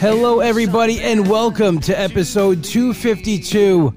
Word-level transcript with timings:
Hello, 0.00 0.40
everybody, 0.40 0.98
and 1.02 1.28
welcome 1.28 1.78
to 1.80 1.92
episode 2.00 2.64
252 2.64 3.92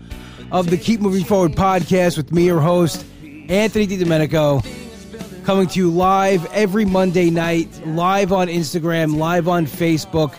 of 0.51 0.69
the 0.69 0.75
Keep 0.77 0.99
Moving 0.99 1.23
Forward 1.23 1.53
podcast 1.53 2.17
with 2.17 2.33
me, 2.33 2.43
your 2.43 2.59
host, 2.59 3.05
Anthony 3.47 3.87
DiDomenico, 3.87 5.45
coming 5.45 5.65
to 5.67 5.79
you 5.79 5.89
live 5.89 6.45
every 6.47 6.83
Monday 6.83 7.29
night, 7.29 7.69
live 7.87 8.33
on 8.33 8.49
Instagram, 8.49 9.15
live 9.15 9.47
on 9.47 9.65
Facebook, 9.65 10.35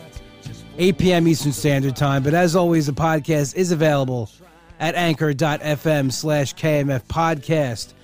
8 0.77 0.99
p.m. 0.99 1.27
Eastern 1.27 1.53
Standard 1.53 1.97
Time. 1.97 2.23
But 2.23 2.35
as 2.35 2.55
always, 2.55 2.85
the 2.85 2.93
podcast 2.93 3.55
is 3.55 3.73
available 3.73 4.29
at 4.79 4.95
anchor.fm 4.97 6.13
slash 6.13 6.55
KMF 6.55 7.05
podcast. 7.05 7.95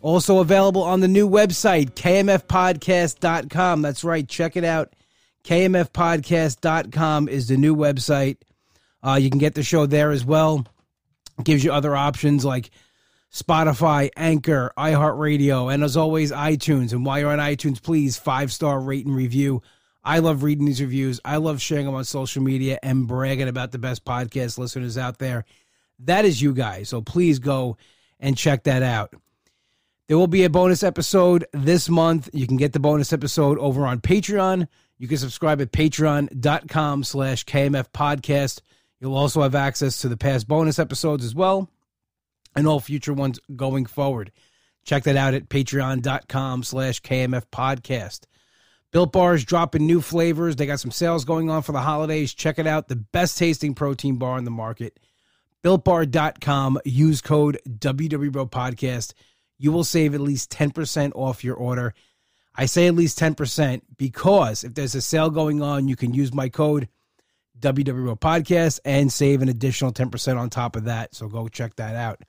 Also 0.00 0.38
available 0.38 0.82
on 0.82 1.00
the 1.00 1.08
new 1.08 1.28
website, 1.28 1.90
kmfpodcast.com. 1.90 3.82
That's 3.82 4.04
right, 4.04 4.26
check 4.26 4.56
it 4.56 4.64
out. 4.64 4.94
kmfpodcast.com 5.44 7.28
is 7.28 7.48
the 7.48 7.56
new 7.56 7.76
website. 7.76 8.38
Uh, 9.02 9.18
you 9.20 9.30
can 9.30 9.38
get 9.38 9.54
the 9.54 9.62
show 9.62 9.86
there 9.86 10.10
as 10.10 10.24
well. 10.24 10.66
It 11.38 11.44
gives 11.44 11.62
you 11.62 11.72
other 11.72 11.94
options 11.94 12.44
like 12.44 12.70
Spotify, 13.32 14.10
Anchor, 14.16 14.72
iHeartRadio, 14.78 15.72
and 15.72 15.82
as 15.82 15.96
always, 15.96 16.32
iTunes. 16.32 16.92
And 16.92 17.04
while 17.04 17.18
you're 17.18 17.32
on 17.32 17.38
iTunes, 17.40 17.82
please 17.82 18.16
five 18.16 18.52
star 18.52 18.80
rate 18.80 19.06
and 19.06 19.14
review. 19.14 19.60
I 20.04 20.20
love 20.20 20.42
reading 20.42 20.66
these 20.66 20.80
reviews. 20.80 21.20
I 21.24 21.38
love 21.38 21.60
sharing 21.60 21.86
them 21.86 21.94
on 21.94 22.04
social 22.04 22.42
media 22.42 22.78
and 22.82 23.08
bragging 23.08 23.48
about 23.48 23.72
the 23.72 23.78
best 23.78 24.04
podcast 24.04 24.58
listeners 24.58 24.96
out 24.96 25.18
there. 25.18 25.44
That 26.00 26.24
is 26.24 26.40
you 26.40 26.52
guys. 26.52 26.88
So 26.88 27.00
please 27.00 27.38
go 27.38 27.76
and 28.20 28.36
check 28.36 28.64
that 28.64 28.82
out. 28.82 29.14
There 30.06 30.18
will 30.18 30.26
be 30.26 30.44
a 30.44 30.50
bonus 30.50 30.82
episode 30.82 31.46
this 31.52 31.88
month. 31.88 32.28
You 32.32 32.46
can 32.46 32.58
get 32.58 32.72
the 32.72 32.80
bonus 32.80 33.12
episode 33.12 33.58
over 33.58 33.86
on 33.86 34.00
Patreon. 34.00 34.68
You 34.98 35.08
can 35.08 35.18
subscribe 35.18 35.60
at 35.60 35.72
patreon.com 35.72 37.04
slash 37.04 37.44
KMF 37.44 37.90
podcast. 37.90 38.60
You'll 39.00 39.16
also 39.16 39.42
have 39.42 39.54
access 39.54 40.00
to 40.00 40.08
the 40.08 40.16
past 40.16 40.48
bonus 40.48 40.78
episodes 40.78 41.24
as 41.24 41.34
well 41.34 41.68
and 42.54 42.66
all 42.66 42.80
future 42.80 43.12
ones 43.12 43.40
going 43.54 43.86
forward. 43.86 44.32
Check 44.84 45.04
that 45.04 45.16
out 45.16 45.34
at 45.34 45.48
patreon.com 45.48 46.62
slash 46.62 47.00
KMF 47.02 47.46
podcast. 47.52 48.20
Built 48.92 49.12
Bar 49.12 49.34
is 49.34 49.44
dropping 49.44 49.86
new 49.86 50.00
flavors. 50.00 50.54
They 50.54 50.66
got 50.66 50.78
some 50.78 50.92
sales 50.92 51.24
going 51.24 51.50
on 51.50 51.62
for 51.62 51.72
the 51.72 51.80
holidays. 51.80 52.32
Check 52.32 52.58
it 52.58 52.66
out. 52.66 52.86
The 52.88 52.96
best 52.96 53.36
tasting 53.38 53.74
protein 53.74 54.16
bar 54.16 54.38
in 54.38 54.44
the 54.44 54.50
market. 54.52 55.00
BuiltBar.com. 55.64 56.78
Use 56.84 57.20
code 57.20 57.58
WWBro 57.68 58.50
Podcast 58.50 59.14
you 59.58 59.72
will 59.72 59.84
save 59.84 60.14
at 60.14 60.20
least 60.20 60.50
10% 60.50 61.12
off 61.14 61.44
your 61.44 61.56
order. 61.56 61.94
I 62.54 62.66
say 62.66 62.86
at 62.86 62.94
least 62.94 63.18
10% 63.18 63.82
because 63.96 64.64
if 64.64 64.74
there's 64.74 64.94
a 64.94 65.02
sale 65.02 65.30
going 65.30 65.60
on, 65.60 65.88
you 65.88 65.96
can 65.96 66.14
use 66.14 66.32
my 66.32 66.48
code 66.48 66.88
WWBro 67.58 68.18
Podcast 68.20 68.80
and 68.84 69.12
save 69.12 69.42
an 69.42 69.48
additional 69.48 69.92
10% 69.92 70.38
on 70.38 70.50
top 70.50 70.76
of 70.76 70.84
that. 70.84 71.14
So 71.14 71.28
go 71.28 71.48
check 71.48 71.76
that 71.76 71.96
out. 71.96 72.22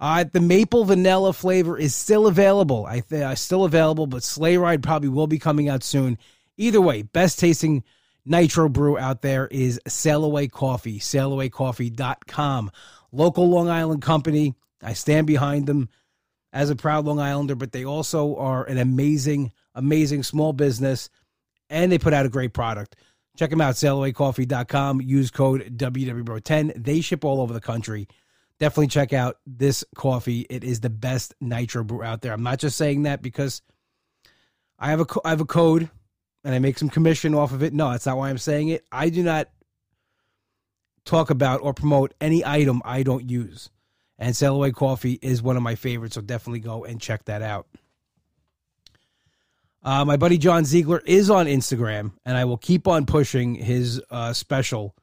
Uh, 0.00 0.24
the 0.32 0.40
maple 0.40 0.84
vanilla 0.84 1.32
flavor 1.32 1.76
is 1.76 1.94
still 1.94 2.28
available. 2.28 2.86
I 2.86 3.00
think 3.00 3.24
uh, 3.24 3.34
still 3.34 3.64
available, 3.64 4.06
but 4.06 4.22
Sleigh 4.22 4.56
Ride 4.56 4.82
probably 4.82 5.08
will 5.08 5.26
be 5.26 5.40
coming 5.40 5.68
out 5.68 5.82
soon. 5.82 6.18
Either 6.56 6.80
way, 6.80 7.02
best 7.02 7.40
tasting 7.40 7.82
nitro 8.24 8.68
brew 8.68 8.96
out 8.96 9.22
there 9.22 9.48
is 9.48 9.80
Sail 9.88 10.24
Away 10.24 10.46
Coffee, 10.46 11.00
sailawaycoffee.com. 11.00 12.70
Local 13.10 13.48
Long 13.48 13.68
Island 13.68 14.02
company. 14.02 14.54
I 14.82 14.92
stand 14.92 15.26
behind 15.26 15.66
them 15.66 15.88
as 16.52 16.70
a 16.70 16.76
proud 16.76 17.04
Long 17.04 17.20
Islander, 17.20 17.54
but 17.54 17.72
they 17.72 17.84
also 17.84 18.36
are 18.36 18.64
an 18.64 18.78
amazing, 18.78 19.52
amazing 19.74 20.22
small 20.22 20.52
business, 20.52 21.10
and 21.68 21.92
they 21.92 21.98
put 21.98 22.14
out 22.14 22.26
a 22.26 22.30
great 22.30 22.52
product. 22.52 22.96
Check 23.36 23.50
them 23.50 23.60
out, 23.60 23.74
sailawaycoffee.com. 23.74 25.00
Use 25.00 25.30
code 25.30 25.76
WWBRO10. 25.76 26.82
They 26.82 27.00
ship 27.00 27.24
all 27.24 27.40
over 27.40 27.52
the 27.52 27.60
country. 27.60 28.08
Definitely 28.58 28.88
check 28.88 29.12
out 29.12 29.36
this 29.46 29.84
coffee. 29.94 30.44
It 30.50 30.64
is 30.64 30.80
the 30.80 30.90
best 30.90 31.34
nitro 31.40 31.84
brew 31.84 32.02
out 32.02 32.22
there. 32.22 32.32
I'm 32.32 32.42
not 32.42 32.58
just 32.58 32.76
saying 32.76 33.04
that 33.04 33.22
because 33.22 33.62
I 34.78 34.90
have 34.90 35.00
a 35.00 35.06
I 35.24 35.30
have 35.30 35.40
a 35.40 35.44
code 35.44 35.88
and 36.42 36.54
I 36.54 36.58
make 36.58 36.78
some 36.78 36.88
commission 36.88 37.34
off 37.34 37.52
of 37.52 37.62
it. 37.62 37.72
No, 37.72 37.92
that's 37.92 38.06
not 38.06 38.16
why 38.16 38.30
I'm 38.30 38.38
saying 38.38 38.68
it. 38.68 38.84
I 38.90 39.10
do 39.10 39.22
not 39.22 39.48
talk 41.04 41.30
about 41.30 41.60
or 41.62 41.72
promote 41.72 42.14
any 42.20 42.44
item 42.44 42.82
I 42.84 43.04
don't 43.04 43.30
use. 43.30 43.70
And 44.18 44.34
Sail 44.34 44.56
Away 44.56 44.72
Coffee 44.72 45.18
is 45.22 45.42
one 45.42 45.56
of 45.56 45.62
my 45.62 45.76
favorites, 45.76 46.16
so 46.16 46.20
definitely 46.20 46.60
go 46.60 46.84
and 46.84 47.00
check 47.00 47.24
that 47.26 47.40
out. 47.42 47.68
Uh, 49.82 50.04
my 50.04 50.16
buddy 50.16 50.38
John 50.38 50.64
Ziegler 50.64 51.02
is 51.06 51.30
on 51.30 51.46
Instagram, 51.46 52.12
and 52.24 52.36
I 52.36 52.44
will 52.44 52.56
keep 52.56 52.88
on 52.88 53.06
pushing 53.06 53.54
his 53.54 54.02
uh, 54.10 54.32
special, 54.32 54.94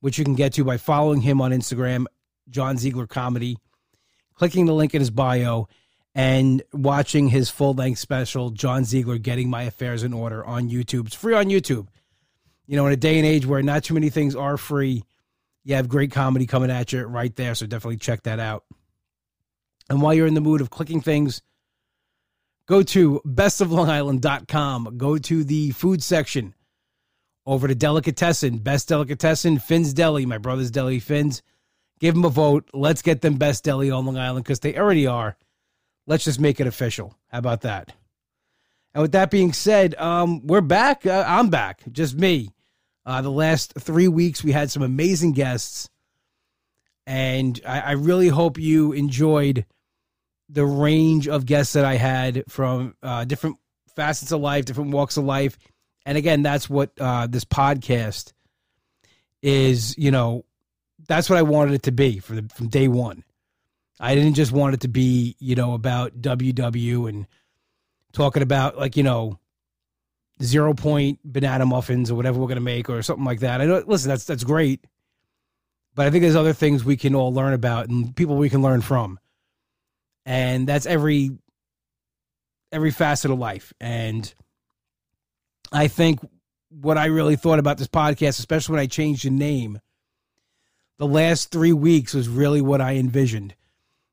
which 0.00 0.18
you 0.18 0.24
can 0.24 0.34
get 0.34 0.52
to 0.54 0.64
by 0.64 0.76
following 0.76 1.22
him 1.22 1.40
on 1.40 1.50
Instagram, 1.50 2.04
John 2.50 2.76
Ziegler 2.76 3.06
Comedy, 3.06 3.56
clicking 4.34 4.66
the 4.66 4.74
link 4.74 4.94
in 4.94 5.00
his 5.00 5.10
bio, 5.10 5.66
and 6.14 6.62
watching 6.74 7.28
his 7.28 7.48
full 7.48 7.72
length 7.72 7.98
special, 7.98 8.50
John 8.50 8.84
Ziegler 8.84 9.16
Getting 9.16 9.48
My 9.48 9.62
Affairs 9.62 10.02
in 10.02 10.12
Order 10.12 10.44
on 10.44 10.68
YouTube. 10.68 11.06
It's 11.06 11.16
free 11.16 11.34
on 11.34 11.46
YouTube. 11.46 11.88
You 12.66 12.76
know, 12.76 12.86
in 12.86 12.92
a 12.92 12.96
day 12.96 13.16
and 13.16 13.26
age 13.26 13.46
where 13.46 13.62
not 13.62 13.84
too 13.84 13.94
many 13.94 14.10
things 14.10 14.36
are 14.36 14.58
free, 14.58 15.04
you 15.64 15.74
have 15.76 15.88
great 15.88 16.10
comedy 16.10 16.46
coming 16.46 16.70
at 16.70 16.92
you 16.92 17.02
right 17.04 17.34
there. 17.36 17.54
So 17.54 17.66
definitely 17.66 17.98
check 17.98 18.24
that 18.24 18.40
out. 18.40 18.64
And 19.88 20.00
while 20.00 20.14
you're 20.14 20.26
in 20.26 20.34
the 20.34 20.40
mood 20.40 20.60
of 20.60 20.70
clicking 20.70 21.00
things, 21.00 21.42
go 22.66 22.82
to 22.82 23.20
bestoflongisland.com. 23.26 24.96
Go 24.96 25.18
to 25.18 25.44
the 25.44 25.70
food 25.72 26.02
section 26.02 26.54
over 27.46 27.68
to 27.68 27.74
Delicatessen, 27.74 28.58
Best 28.58 28.88
Delicatessen, 28.88 29.58
Finn's 29.58 29.92
Deli, 29.92 30.26
my 30.26 30.38
brother's 30.38 30.70
Deli, 30.70 31.00
Finn's. 31.00 31.42
Give 32.00 32.14
them 32.14 32.24
a 32.24 32.30
vote. 32.30 32.68
Let's 32.72 33.02
get 33.02 33.20
them 33.20 33.34
Best 33.34 33.64
Deli 33.64 33.90
on 33.90 34.06
Long 34.06 34.18
Island 34.18 34.44
because 34.44 34.60
they 34.60 34.76
already 34.76 35.06
are. 35.06 35.36
Let's 36.06 36.24
just 36.24 36.40
make 36.40 36.58
it 36.58 36.66
official. 36.66 37.16
How 37.28 37.38
about 37.38 37.60
that? 37.60 37.92
And 38.94 39.02
with 39.02 39.12
that 39.12 39.30
being 39.30 39.52
said, 39.52 39.94
um, 39.96 40.46
we're 40.46 40.60
back. 40.60 41.06
Uh, 41.06 41.24
I'm 41.26 41.48
back. 41.48 41.82
Just 41.90 42.16
me. 42.16 42.50
Uh, 43.04 43.20
the 43.20 43.30
last 43.30 43.74
three 43.78 44.08
weeks, 44.08 44.44
we 44.44 44.52
had 44.52 44.70
some 44.70 44.82
amazing 44.82 45.32
guests, 45.32 45.88
and 47.06 47.60
I, 47.66 47.80
I 47.80 47.92
really 47.92 48.28
hope 48.28 48.58
you 48.58 48.92
enjoyed 48.92 49.66
the 50.48 50.64
range 50.64 51.28
of 51.28 51.46
guests 51.46 51.72
that 51.72 51.84
I 51.84 51.96
had 51.96 52.44
from 52.48 52.94
uh, 53.02 53.24
different 53.24 53.56
facets 53.96 54.32
of 54.32 54.40
life, 54.40 54.64
different 54.64 54.90
walks 54.90 55.16
of 55.16 55.24
life. 55.24 55.58
And 56.04 56.18
again, 56.18 56.42
that's 56.42 56.68
what 56.68 56.92
uh, 57.00 57.26
this 57.26 57.44
podcast 57.44 58.32
is. 59.40 59.96
You 59.96 60.10
know, 60.10 60.44
that's 61.08 61.30
what 61.30 61.38
I 61.38 61.42
wanted 61.42 61.74
it 61.74 61.82
to 61.84 61.92
be 61.92 62.18
the, 62.20 62.48
from 62.54 62.68
day 62.68 62.88
one. 62.88 63.24
I 63.98 64.14
didn't 64.14 64.34
just 64.34 64.52
want 64.52 64.74
it 64.74 64.80
to 64.80 64.88
be, 64.88 65.36
you 65.38 65.54
know, 65.54 65.74
about 65.74 66.20
WW 66.20 67.08
and 67.08 67.26
talking 68.12 68.42
about 68.42 68.76
like 68.76 68.96
you 68.96 69.02
know 69.02 69.38
zero 70.42 70.74
point 70.74 71.18
banana 71.24 71.64
muffins 71.66 72.10
or 72.10 72.14
whatever 72.14 72.40
we're 72.40 72.48
gonna 72.48 72.60
make 72.60 72.90
or 72.90 73.02
something 73.02 73.24
like 73.24 73.40
that. 73.40 73.60
I 73.60 73.66
know. 73.66 73.82
Listen, 73.86 74.08
that's 74.08 74.24
that's 74.24 74.44
great, 74.44 74.84
but 75.94 76.06
I 76.06 76.10
think 76.10 76.22
there's 76.22 76.36
other 76.36 76.52
things 76.52 76.84
we 76.84 76.96
can 76.96 77.14
all 77.14 77.32
learn 77.32 77.52
about 77.52 77.88
and 77.88 78.14
people 78.14 78.36
we 78.36 78.50
can 78.50 78.62
learn 78.62 78.80
from, 78.80 79.18
and 80.26 80.66
that's 80.66 80.86
every 80.86 81.30
every 82.72 82.90
facet 82.90 83.30
of 83.30 83.38
life. 83.38 83.72
And 83.80 84.32
I 85.70 85.88
think 85.88 86.20
what 86.70 86.98
I 86.98 87.06
really 87.06 87.36
thought 87.36 87.58
about 87.58 87.78
this 87.78 87.88
podcast, 87.88 88.38
especially 88.38 88.72
when 88.74 88.82
I 88.82 88.86
changed 88.86 89.24
the 89.24 89.30
name, 89.30 89.80
the 90.98 91.06
last 91.06 91.50
three 91.50 91.72
weeks 91.72 92.14
was 92.14 92.28
really 92.28 92.60
what 92.60 92.80
I 92.80 92.96
envisioned, 92.96 93.54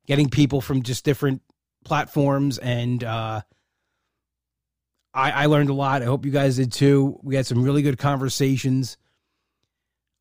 getting 0.06 0.30
people 0.30 0.62
from 0.62 0.84
just 0.84 1.06
different 1.06 1.42
platforms 1.84 2.58
and. 2.58 3.04
uh 3.04 3.42
I, 5.14 5.32
I 5.32 5.46
learned 5.48 5.70
a 5.70 5.74
lot. 5.74 6.02
I 6.02 6.06
hope 6.06 6.26
you 6.26 6.32
guys 6.32 6.58
did 6.58 6.72
too. 6.72 7.20
We 7.24 7.36
had 7.36 7.46
some 7.46 7.64
really 7.64 7.82
good 7.82 7.98
conversations. 7.98 8.98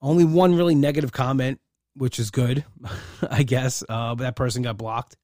Only 0.00 0.24
one 0.24 0.54
really 0.54 0.74
negative 0.74 1.12
comment, 1.12 1.60
which 1.94 2.18
is 2.18 2.30
good, 2.30 2.64
I 3.30 3.42
guess. 3.42 3.82
Uh, 3.88 4.14
but 4.14 4.24
that 4.24 4.36
person 4.36 4.62
got 4.62 4.76
blocked. 4.76 5.16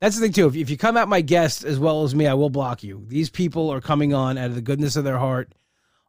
That's 0.00 0.16
the 0.16 0.22
thing 0.22 0.32
too. 0.32 0.46
If, 0.46 0.56
if 0.56 0.70
you 0.70 0.76
come 0.76 0.96
at 0.96 1.08
my 1.08 1.20
guest 1.20 1.64
as 1.64 1.78
well 1.78 2.04
as 2.04 2.14
me, 2.14 2.26
I 2.26 2.34
will 2.34 2.50
block 2.50 2.82
you. 2.82 3.04
These 3.08 3.30
people 3.30 3.70
are 3.70 3.80
coming 3.80 4.12
on 4.12 4.36
out 4.36 4.46
of 4.46 4.54
the 4.54 4.60
goodness 4.60 4.96
of 4.96 5.04
their 5.04 5.18
heart, 5.18 5.54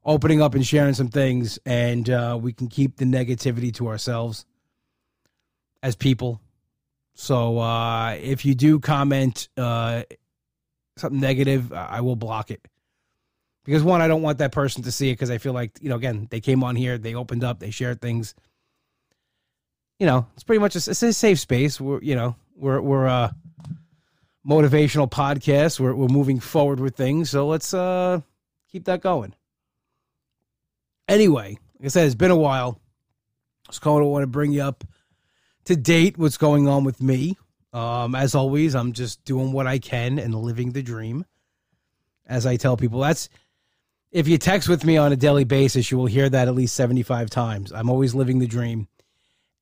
opening 0.03 0.41
up 0.41 0.55
and 0.55 0.65
sharing 0.65 0.93
some 0.93 1.07
things, 1.07 1.59
and 1.65 2.09
uh, 2.09 2.37
we 2.41 2.51
can 2.51 2.67
keep 2.67 2.97
the 2.97 3.05
negativity 3.05 3.73
to 3.75 3.87
ourselves 3.87 4.45
as 5.81 5.95
people. 5.95 6.41
So 7.13 7.59
uh, 7.59 8.17
if 8.21 8.43
you 8.43 8.55
do 8.55 8.79
comment 8.79 9.47
uh, 9.55 10.03
something 10.97 11.19
negative, 11.19 11.73
I 11.73 12.01
will 12.01 12.15
block 12.15 12.51
it. 12.51 12.61
Because 13.63 13.83
one, 13.83 14.01
I 14.01 14.07
don't 14.07 14.21
want 14.21 14.37
that 14.37 14.51
person 14.51 14.83
to 14.83 14.91
see 14.91 15.09
it 15.09 15.13
because 15.13 15.31
I 15.31 15.39
feel 15.39 15.53
like, 15.53 15.71
you 15.81 15.89
know, 15.89 15.95
again, 15.95 16.27
they 16.29 16.39
came 16.39 16.63
on 16.63 16.75
here, 16.75 16.97
they 16.97 17.15
opened 17.15 17.43
up, 17.43 17.59
they 17.59 17.71
shared 17.71 17.99
things. 17.99 18.35
You 19.99 20.05
know, 20.05 20.27
it's 20.35 20.43
pretty 20.43 20.59
much 20.59 20.75
a, 20.75 20.77
it's 20.77 21.01
a 21.01 21.13
safe 21.13 21.39
space. 21.39 21.81
We're, 21.81 22.01
you 22.01 22.15
know, 22.15 22.35
we're 22.55 22.79
we're 22.79 23.05
a 23.05 23.35
motivational 24.47 25.09
podcast. 25.09 25.79
We're 25.79 25.95
we're 25.95 26.07
moving 26.07 26.39
forward 26.39 26.79
with 26.79 26.95
things, 26.95 27.29
so 27.29 27.47
let's 27.47 27.73
uh 27.73 28.21
keep 28.71 28.85
that 28.85 29.01
going. 29.01 29.33
Anyway, 31.07 31.57
like 31.79 31.85
I 31.85 31.87
said, 31.87 32.05
it's 32.05 32.15
been 32.15 32.31
a 32.31 32.35
while. 32.35 32.79
So 33.71 33.97
I 33.97 34.01
want 34.01 34.23
to 34.23 34.27
bring 34.27 34.51
you 34.51 34.61
up 34.61 34.83
to 35.65 35.75
date 35.75 36.17
what's 36.17 36.37
going 36.37 36.67
on 36.67 36.83
with 36.83 37.01
me. 37.01 37.37
Um, 37.75 38.15
as 38.15 38.35
always, 38.35 38.73
I'm 38.73 38.93
just 38.93 39.25
doing 39.25 39.51
what 39.51 39.67
I 39.67 39.79
can 39.79 40.17
and 40.17 40.33
living 40.33 40.71
the 40.71 40.81
dream. 40.81 41.25
As 42.25 42.45
I 42.45 42.55
tell 42.55 42.77
people, 42.77 43.01
that's 43.01 43.27
if 44.13 44.29
you 44.29 44.37
text 44.37 44.69
with 44.69 44.85
me 44.85 44.95
on 44.95 45.11
a 45.11 45.17
daily 45.17 45.43
basis, 45.43 45.91
you 45.91 45.97
will 45.97 46.05
hear 46.05 46.29
that 46.29 46.47
at 46.47 46.55
least 46.55 46.73
75 46.75 47.29
times. 47.29 47.73
I'm 47.73 47.89
always 47.89 48.15
living 48.15 48.39
the 48.39 48.47
dream. 48.47 48.87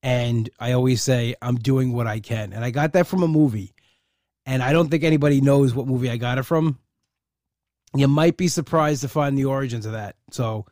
And 0.04 0.48
I 0.60 0.74
always 0.74 1.02
say, 1.02 1.34
I'm 1.42 1.56
doing 1.56 1.92
what 1.92 2.06
I 2.06 2.20
can. 2.20 2.54
And 2.54 2.64
I 2.64 2.70
got 2.70 2.94
that 2.94 3.08
from 3.08 3.24
a 3.24 3.28
movie. 3.28 3.74
And 4.46 4.62
I 4.62 4.74
don't 4.74 4.90
think 4.90 5.04
anybody 5.04 5.42
knows 5.42 5.74
what 5.74 5.88
movie 5.88 6.12
I 6.12 6.18
got 6.18 6.38
it 6.38 6.44
from. 6.44 6.78
You 7.96 8.08
might 8.08 8.38
be 8.38 8.48
surprised 8.48 9.02
to 9.02 9.08
find 9.08 9.36
the 9.36 9.46
origins 9.46 9.88
of 9.88 9.94
that. 9.94 10.18
So, 10.30 10.68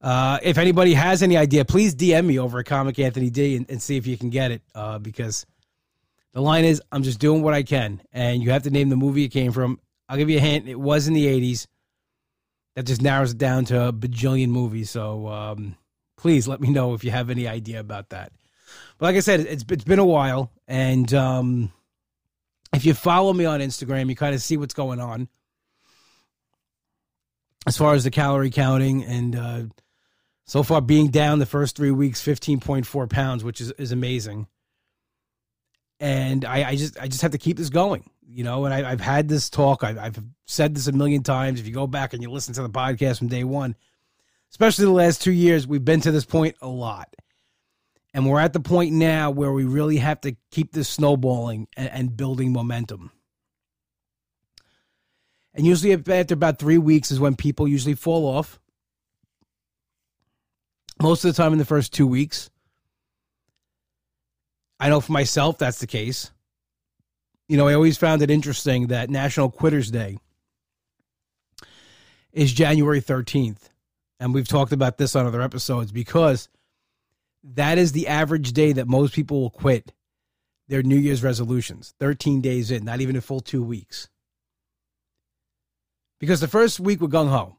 uh, 0.00 0.38
if 0.42 0.56
anybody 0.56 0.94
has 0.94 1.22
any 1.22 1.36
idea, 1.36 1.66
please 1.66 1.94
DM 1.94 2.24
me 2.24 2.38
over 2.38 2.60
at 2.60 2.66
Comic 2.66 2.98
Anthony 2.98 3.28
D 3.28 3.56
and, 3.56 3.68
and 3.68 3.82
see 3.82 3.98
if 3.98 4.06
you 4.06 4.16
can 4.16 4.30
get 4.30 4.52
it. 4.52 4.62
Uh, 4.74 4.98
because 4.98 5.44
the 6.32 6.40
line 6.40 6.64
is, 6.64 6.80
I'm 6.92 7.02
just 7.02 7.18
doing 7.18 7.42
what 7.42 7.54
I 7.54 7.62
can. 7.62 8.00
And 8.12 8.42
you 8.42 8.50
have 8.50 8.62
to 8.64 8.70
name 8.70 8.88
the 8.88 8.96
movie 8.96 9.24
it 9.24 9.28
came 9.28 9.52
from. 9.52 9.80
I'll 10.08 10.16
give 10.16 10.30
you 10.30 10.38
a 10.38 10.40
hint. 10.40 10.68
It 10.68 10.78
was 10.78 11.08
in 11.08 11.14
the 11.14 11.26
80s 11.26 11.66
that 12.76 12.86
just 12.86 13.02
narrows 13.02 13.32
it 13.32 13.38
down 13.38 13.64
to 13.66 13.88
a 13.88 13.92
bajillion 13.92 14.48
movies. 14.48 14.90
So 14.90 15.28
um, 15.28 15.76
please 16.16 16.46
let 16.46 16.60
me 16.60 16.70
know 16.70 16.94
if 16.94 17.04
you 17.04 17.10
have 17.10 17.30
any 17.30 17.48
idea 17.48 17.80
about 17.80 18.10
that. 18.10 18.32
But 18.98 19.06
like 19.06 19.16
I 19.16 19.20
said, 19.20 19.40
it's 19.40 19.64
it's 19.68 19.84
been 19.84 19.98
a 19.98 20.04
while, 20.04 20.52
and 20.68 21.12
um, 21.14 21.72
if 22.72 22.84
you 22.84 22.94
follow 22.94 23.32
me 23.32 23.44
on 23.44 23.60
Instagram, 23.60 24.08
you 24.08 24.14
kind 24.14 24.34
of 24.34 24.42
see 24.42 24.56
what's 24.56 24.74
going 24.74 25.00
on 25.00 25.28
as 27.66 27.76
far 27.76 27.94
as 27.94 28.04
the 28.04 28.10
calorie 28.10 28.50
counting, 28.50 29.04
and 29.04 29.36
uh, 29.36 29.62
so 30.44 30.62
far 30.62 30.80
being 30.80 31.08
down 31.08 31.38
the 31.38 31.46
first 31.46 31.76
three 31.76 31.90
weeks, 31.90 32.20
fifteen 32.20 32.60
point 32.60 32.86
four 32.86 33.06
pounds, 33.06 33.42
which 33.42 33.60
is 33.60 33.72
is 33.72 33.90
amazing. 33.90 34.46
And 36.00 36.44
I, 36.44 36.70
I 36.70 36.76
just 36.76 36.98
I 36.98 37.06
just 37.06 37.22
have 37.22 37.32
to 37.32 37.38
keep 37.38 37.58
this 37.58 37.68
going 37.68 38.10
you 38.32 38.44
know, 38.44 38.64
and 38.64 38.72
I, 38.72 38.88
have 38.90 39.00
had 39.00 39.28
this 39.28 39.50
talk. 39.50 39.82
I've, 39.82 39.98
I've 39.98 40.22
said 40.46 40.74
this 40.74 40.86
a 40.86 40.92
million 40.92 41.22
times. 41.22 41.58
If 41.58 41.66
you 41.66 41.72
go 41.72 41.86
back 41.86 42.12
and 42.12 42.22
you 42.22 42.30
listen 42.30 42.54
to 42.54 42.62
the 42.62 42.70
podcast 42.70 43.18
from 43.18 43.28
day 43.28 43.44
one, 43.44 43.74
especially 44.50 44.84
the 44.84 44.92
last 44.92 45.22
two 45.22 45.32
years, 45.32 45.66
we've 45.66 45.84
been 45.84 46.00
to 46.02 46.12
this 46.12 46.24
point 46.24 46.56
a 46.62 46.68
lot. 46.68 47.14
And 48.14 48.28
we're 48.28 48.40
at 48.40 48.52
the 48.52 48.60
point 48.60 48.92
now 48.92 49.30
where 49.30 49.52
we 49.52 49.64
really 49.64 49.98
have 49.98 50.20
to 50.22 50.36
keep 50.50 50.72
this 50.72 50.88
snowballing 50.88 51.68
and, 51.76 51.88
and 51.90 52.16
building 52.16 52.52
momentum. 52.52 53.12
And 55.54 55.66
usually, 55.66 55.92
after 55.92 56.34
about 56.34 56.58
three 56.58 56.78
weeks, 56.78 57.10
is 57.10 57.18
when 57.18 57.34
people 57.34 57.66
usually 57.66 57.94
fall 57.94 58.26
off. 58.26 58.60
Most 61.02 61.24
of 61.24 61.34
the 61.34 61.40
time, 61.40 61.52
in 61.52 61.58
the 61.58 61.64
first 61.64 61.92
two 61.92 62.06
weeks. 62.06 62.50
I 64.80 64.88
know 64.88 65.00
for 65.00 65.12
myself 65.12 65.58
that's 65.58 65.78
the 65.78 65.86
case 65.86 66.32
you 67.50 67.56
know, 67.56 67.66
I 67.66 67.74
always 67.74 67.98
found 67.98 68.22
it 68.22 68.30
interesting 68.30 68.86
that 68.86 69.10
National 69.10 69.50
Quitters 69.50 69.90
Day 69.90 70.18
is 72.32 72.52
January 72.52 73.00
13th. 73.00 73.70
And 74.20 74.32
we've 74.32 74.46
talked 74.46 74.70
about 74.70 74.98
this 74.98 75.16
on 75.16 75.26
other 75.26 75.42
episodes 75.42 75.90
because 75.90 76.48
that 77.42 77.76
is 77.76 77.90
the 77.90 78.06
average 78.06 78.52
day 78.52 78.70
that 78.74 78.86
most 78.86 79.14
people 79.14 79.40
will 79.40 79.50
quit 79.50 79.92
their 80.68 80.84
New 80.84 80.96
Year's 80.96 81.24
resolutions, 81.24 81.92
13 81.98 82.40
days 82.40 82.70
in, 82.70 82.84
not 82.84 83.00
even 83.00 83.16
a 83.16 83.20
full 83.20 83.40
two 83.40 83.64
weeks. 83.64 84.08
Because 86.20 86.38
the 86.38 86.46
first 86.46 86.78
week 86.78 87.00
we're 87.00 87.08
gung 87.08 87.30
ho. 87.30 87.56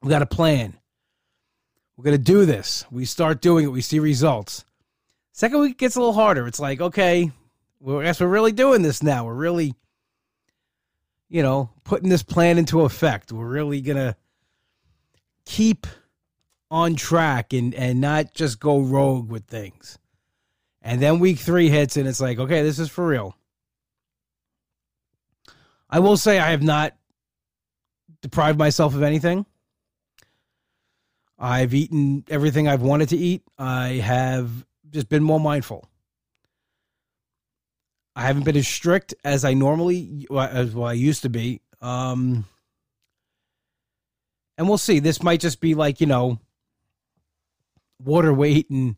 We 0.00 0.08
got 0.08 0.22
a 0.22 0.26
plan. 0.26 0.72
We're 1.98 2.04
going 2.04 2.16
to 2.16 2.24
do 2.24 2.46
this. 2.46 2.86
We 2.90 3.04
start 3.04 3.42
doing 3.42 3.66
it. 3.66 3.72
We 3.72 3.82
see 3.82 3.98
results. 3.98 4.64
Second 5.32 5.60
week 5.60 5.78
gets 5.78 5.96
a 5.96 6.00
little 6.00 6.14
harder. 6.14 6.46
It's 6.46 6.60
like, 6.60 6.80
okay, 6.80 7.30
well, 7.80 8.00
I 8.00 8.04
guess 8.04 8.20
we're 8.20 8.28
really 8.28 8.52
doing 8.52 8.82
this 8.82 9.02
now. 9.02 9.24
We're 9.24 9.34
really, 9.34 9.74
you 11.28 11.42
know, 11.42 11.70
putting 11.84 12.08
this 12.08 12.22
plan 12.22 12.58
into 12.58 12.82
effect. 12.82 13.32
We're 13.32 13.46
really 13.46 13.80
gonna 13.80 14.16
keep 15.44 15.86
on 16.70 16.94
track 16.94 17.52
and 17.52 17.74
and 17.74 18.00
not 18.00 18.34
just 18.34 18.60
go 18.60 18.80
rogue 18.80 19.30
with 19.30 19.46
things. 19.46 19.98
And 20.82 21.00
then 21.00 21.18
week 21.18 21.38
three 21.38 21.68
hits 21.68 21.96
and 21.96 22.08
it's 22.08 22.20
like, 22.20 22.38
okay, 22.38 22.62
this 22.62 22.78
is 22.78 22.88
for 22.88 23.06
real. 23.06 23.36
I 25.88 25.98
will 25.98 26.16
say 26.16 26.38
I 26.38 26.50
have 26.50 26.62
not 26.62 26.94
deprived 28.22 28.58
myself 28.58 28.94
of 28.94 29.02
anything. 29.02 29.44
I've 31.38 31.74
eaten 31.74 32.24
everything 32.28 32.68
I've 32.68 32.82
wanted 32.82 33.08
to 33.10 33.16
eat. 33.16 33.42
I 33.58 33.94
have 33.94 34.50
just 34.90 35.08
been 35.08 35.22
more 35.22 35.40
mindful. 35.40 35.88
I 38.16 38.22
haven't 38.22 38.44
been 38.44 38.56
as 38.56 38.68
strict 38.68 39.14
as 39.24 39.44
I 39.44 39.54
normally 39.54 40.26
as 40.30 40.74
well 40.74 40.88
I 40.88 40.94
used 40.94 41.22
to 41.22 41.28
be. 41.30 41.60
Um, 41.80 42.44
and 44.58 44.68
we'll 44.68 44.78
see. 44.78 44.98
This 44.98 45.22
might 45.22 45.40
just 45.40 45.60
be 45.60 45.74
like 45.74 46.00
you 46.00 46.06
know, 46.06 46.38
water 47.98 48.34
weight 48.34 48.68
and 48.70 48.96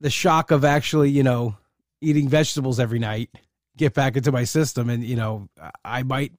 the 0.00 0.10
shock 0.10 0.50
of 0.50 0.64
actually 0.64 1.10
you 1.10 1.22
know 1.22 1.56
eating 2.00 2.28
vegetables 2.28 2.78
every 2.78 2.98
night 2.98 3.30
get 3.76 3.94
back 3.94 4.16
into 4.16 4.32
my 4.32 4.44
system, 4.44 4.90
and 4.90 5.04
you 5.04 5.16
know 5.16 5.48
I 5.84 6.02
might 6.02 6.32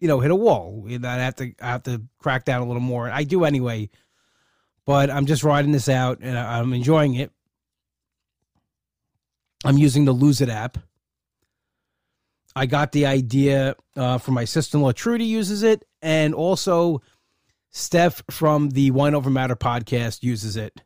you 0.00 0.08
know 0.08 0.20
hit 0.20 0.30
a 0.30 0.36
wall. 0.36 0.86
I 0.88 1.16
have 1.16 1.36
to 1.36 1.52
I 1.60 1.66
have 1.66 1.82
to 1.84 2.02
crack 2.18 2.44
down 2.44 2.62
a 2.62 2.66
little 2.66 2.80
more. 2.80 3.10
I 3.10 3.24
do 3.24 3.44
anyway, 3.44 3.90
but 4.84 5.10
I'm 5.10 5.26
just 5.26 5.44
riding 5.44 5.72
this 5.72 5.88
out 5.88 6.20
and 6.20 6.38
I'm 6.38 6.72
enjoying 6.72 7.14
it. 7.14 7.32
I'm 9.66 9.78
using 9.78 10.04
the 10.04 10.12
Lose 10.12 10.40
It 10.40 10.48
app. 10.48 10.78
I 12.54 12.66
got 12.66 12.92
the 12.92 13.06
idea 13.06 13.76
uh, 13.96 14.18
from 14.18 14.34
my 14.34 14.44
sister 14.44 14.78
in 14.78 14.82
law, 14.82 14.92
Trudy 14.92 15.24
uses 15.24 15.62
it, 15.62 15.84
and 16.00 16.34
also 16.34 17.02
Steph 17.70 18.22
from 18.30 18.70
the 18.70 18.90
Wine 18.92 19.14
Over 19.14 19.28
Matter 19.28 19.56
podcast 19.56 20.22
uses 20.22 20.56
it. 20.56 20.80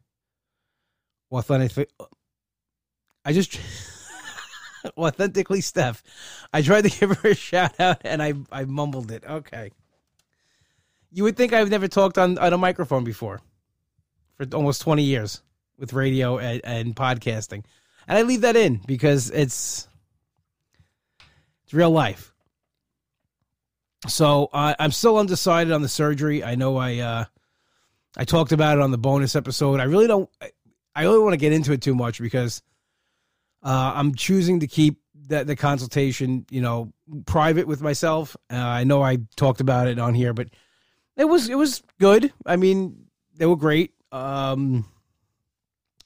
Authentic. 1.30 1.88
I 3.24 3.32
just 3.32 3.60
authentically 4.96 5.60
Steph. 5.60 6.02
I 6.52 6.62
tried 6.62 6.84
to 6.84 6.90
give 6.98 7.16
her 7.18 7.30
a 7.30 7.34
shout 7.34 7.78
out 7.78 7.98
and 8.04 8.20
I 8.20 8.34
I 8.50 8.64
mumbled 8.64 9.12
it. 9.12 9.24
Okay. 9.24 9.70
You 11.12 11.24
would 11.24 11.36
think 11.36 11.52
I've 11.52 11.70
never 11.70 11.86
talked 11.86 12.18
on, 12.18 12.38
on 12.38 12.52
a 12.52 12.58
microphone 12.58 13.04
before 13.04 13.40
for 14.34 14.46
almost 14.54 14.80
20 14.82 15.02
years 15.02 15.42
with 15.76 15.92
radio 15.92 16.38
and, 16.38 16.60
and 16.64 16.96
podcasting. 16.96 17.64
And 18.10 18.18
I 18.18 18.22
leave 18.22 18.40
that 18.40 18.56
in 18.56 18.80
because 18.88 19.30
it's 19.30 19.86
it's 21.62 21.72
real 21.72 21.92
life. 21.92 22.34
So 24.08 24.50
uh, 24.52 24.74
I'm 24.80 24.90
still 24.90 25.16
undecided 25.16 25.72
on 25.72 25.80
the 25.80 25.88
surgery. 25.88 26.42
I 26.42 26.56
know 26.56 26.76
I 26.76 26.98
uh, 26.98 27.24
I 28.16 28.24
talked 28.24 28.50
about 28.50 28.78
it 28.78 28.82
on 28.82 28.90
the 28.90 28.98
bonus 28.98 29.36
episode. 29.36 29.78
I 29.78 29.84
really 29.84 30.08
don't. 30.08 30.28
I 30.92 31.04
really 31.04 31.20
want 31.20 31.34
to 31.34 31.36
get 31.36 31.52
into 31.52 31.70
it 31.70 31.82
too 31.82 31.94
much 31.94 32.20
because 32.20 32.62
uh, 33.62 33.92
I'm 33.94 34.16
choosing 34.16 34.58
to 34.58 34.66
keep 34.66 35.00
the, 35.14 35.44
the 35.44 35.54
consultation, 35.54 36.46
you 36.50 36.62
know, 36.62 36.92
private 37.26 37.68
with 37.68 37.80
myself. 37.80 38.36
Uh, 38.52 38.56
I 38.56 38.82
know 38.82 39.02
I 39.02 39.18
talked 39.36 39.60
about 39.60 39.86
it 39.86 40.00
on 40.00 40.14
here, 40.14 40.32
but 40.34 40.48
it 41.16 41.26
was 41.26 41.48
it 41.48 41.54
was 41.56 41.84
good. 42.00 42.32
I 42.44 42.56
mean, 42.56 43.06
they 43.36 43.46
were 43.46 43.54
great. 43.54 43.92
Um, 44.10 44.84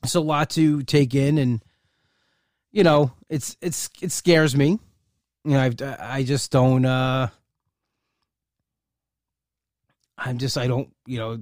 it's 0.02 0.14
a 0.14 0.20
lot 0.20 0.50
to 0.50 0.82
take 0.82 1.14
in, 1.14 1.38
and 1.38 1.62
you 2.74 2.82
know, 2.82 3.12
it's 3.28 3.56
it's 3.62 3.88
it 4.02 4.10
scares 4.10 4.56
me. 4.56 4.80
You 5.44 5.52
know, 5.52 5.60
I've 5.60 5.80
I 5.80 6.24
just 6.24 6.50
don't. 6.50 6.84
uh 6.84 7.28
I'm 10.18 10.38
just 10.38 10.58
I 10.58 10.66
don't 10.66 10.90
you 11.06 11.18
know 11.18 11.38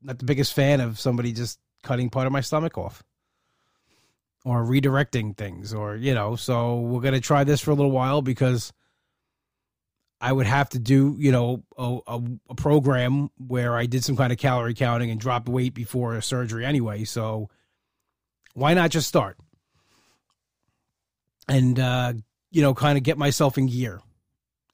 not 0.00 0.18
the 0.20 0.24
biggest 0.24 0.54
fan 0.54 0.80
of 0.80 1.00
somebody 1.00 1.32
just 1.32 1.58
cutting 1.82 2.08
part 2.08 2.26
of 2.26 2.32
my 2.32 2.40
stomach 2.40 2.78
off 2.78 3.02
or 4.44 4.64
redirecting 4.64 5.36
things 5.36 5.74
or 5.74 5.96
you 5.96 6.14
know 6.14 6.36
so 6.36 6.80
we're 6.80 7.00
gonna 7.00 7.20
try 7.20 7.44
this 7.44 7.60
for 7.60 7.70
a 7.70 7.74
little 7.74 7.90
while 7.90 8.22
because 8.22 8.72
I 10.20 10.32
would 10.32 10.46
have 10.46 10.68
to 10.70 10.78
do 10.78 11.16
you 11.18 11.32
know 11.32 11.62
a, 11.78 11.98
a, 12.06 12.22
a 12.50 12.54
program 12.54 13.30
where 13.38 13.76
I 13.76 13.86
did 13.86 14.04
some 14.04 14.16
kind 14.16 14.32
of 14.32 14.38
calorie 14.38 14.74
counting 14.74 15.10
and 15.10 15.20
dropped 15.20 15.48
weight 15.48 15.74
before 15.74 16.14
a 16.16 16.22
surgery 16.22 16.64
anyway 16.64 17.04
so 17.04 17.48
why 18.54 18.74
not 18.74 18.90
just 18.90 19.08
start 19.08 19.36
and 21.48 21.78
uh, 21.78 22.12
you 22.50 22.62
know, 22.62 22.74
kind 22.74 22.96
of 22.96 23.04
get 23.04 23.18
myself 23.18 23.58
in 23.58 23.66
gear 23.66 24.00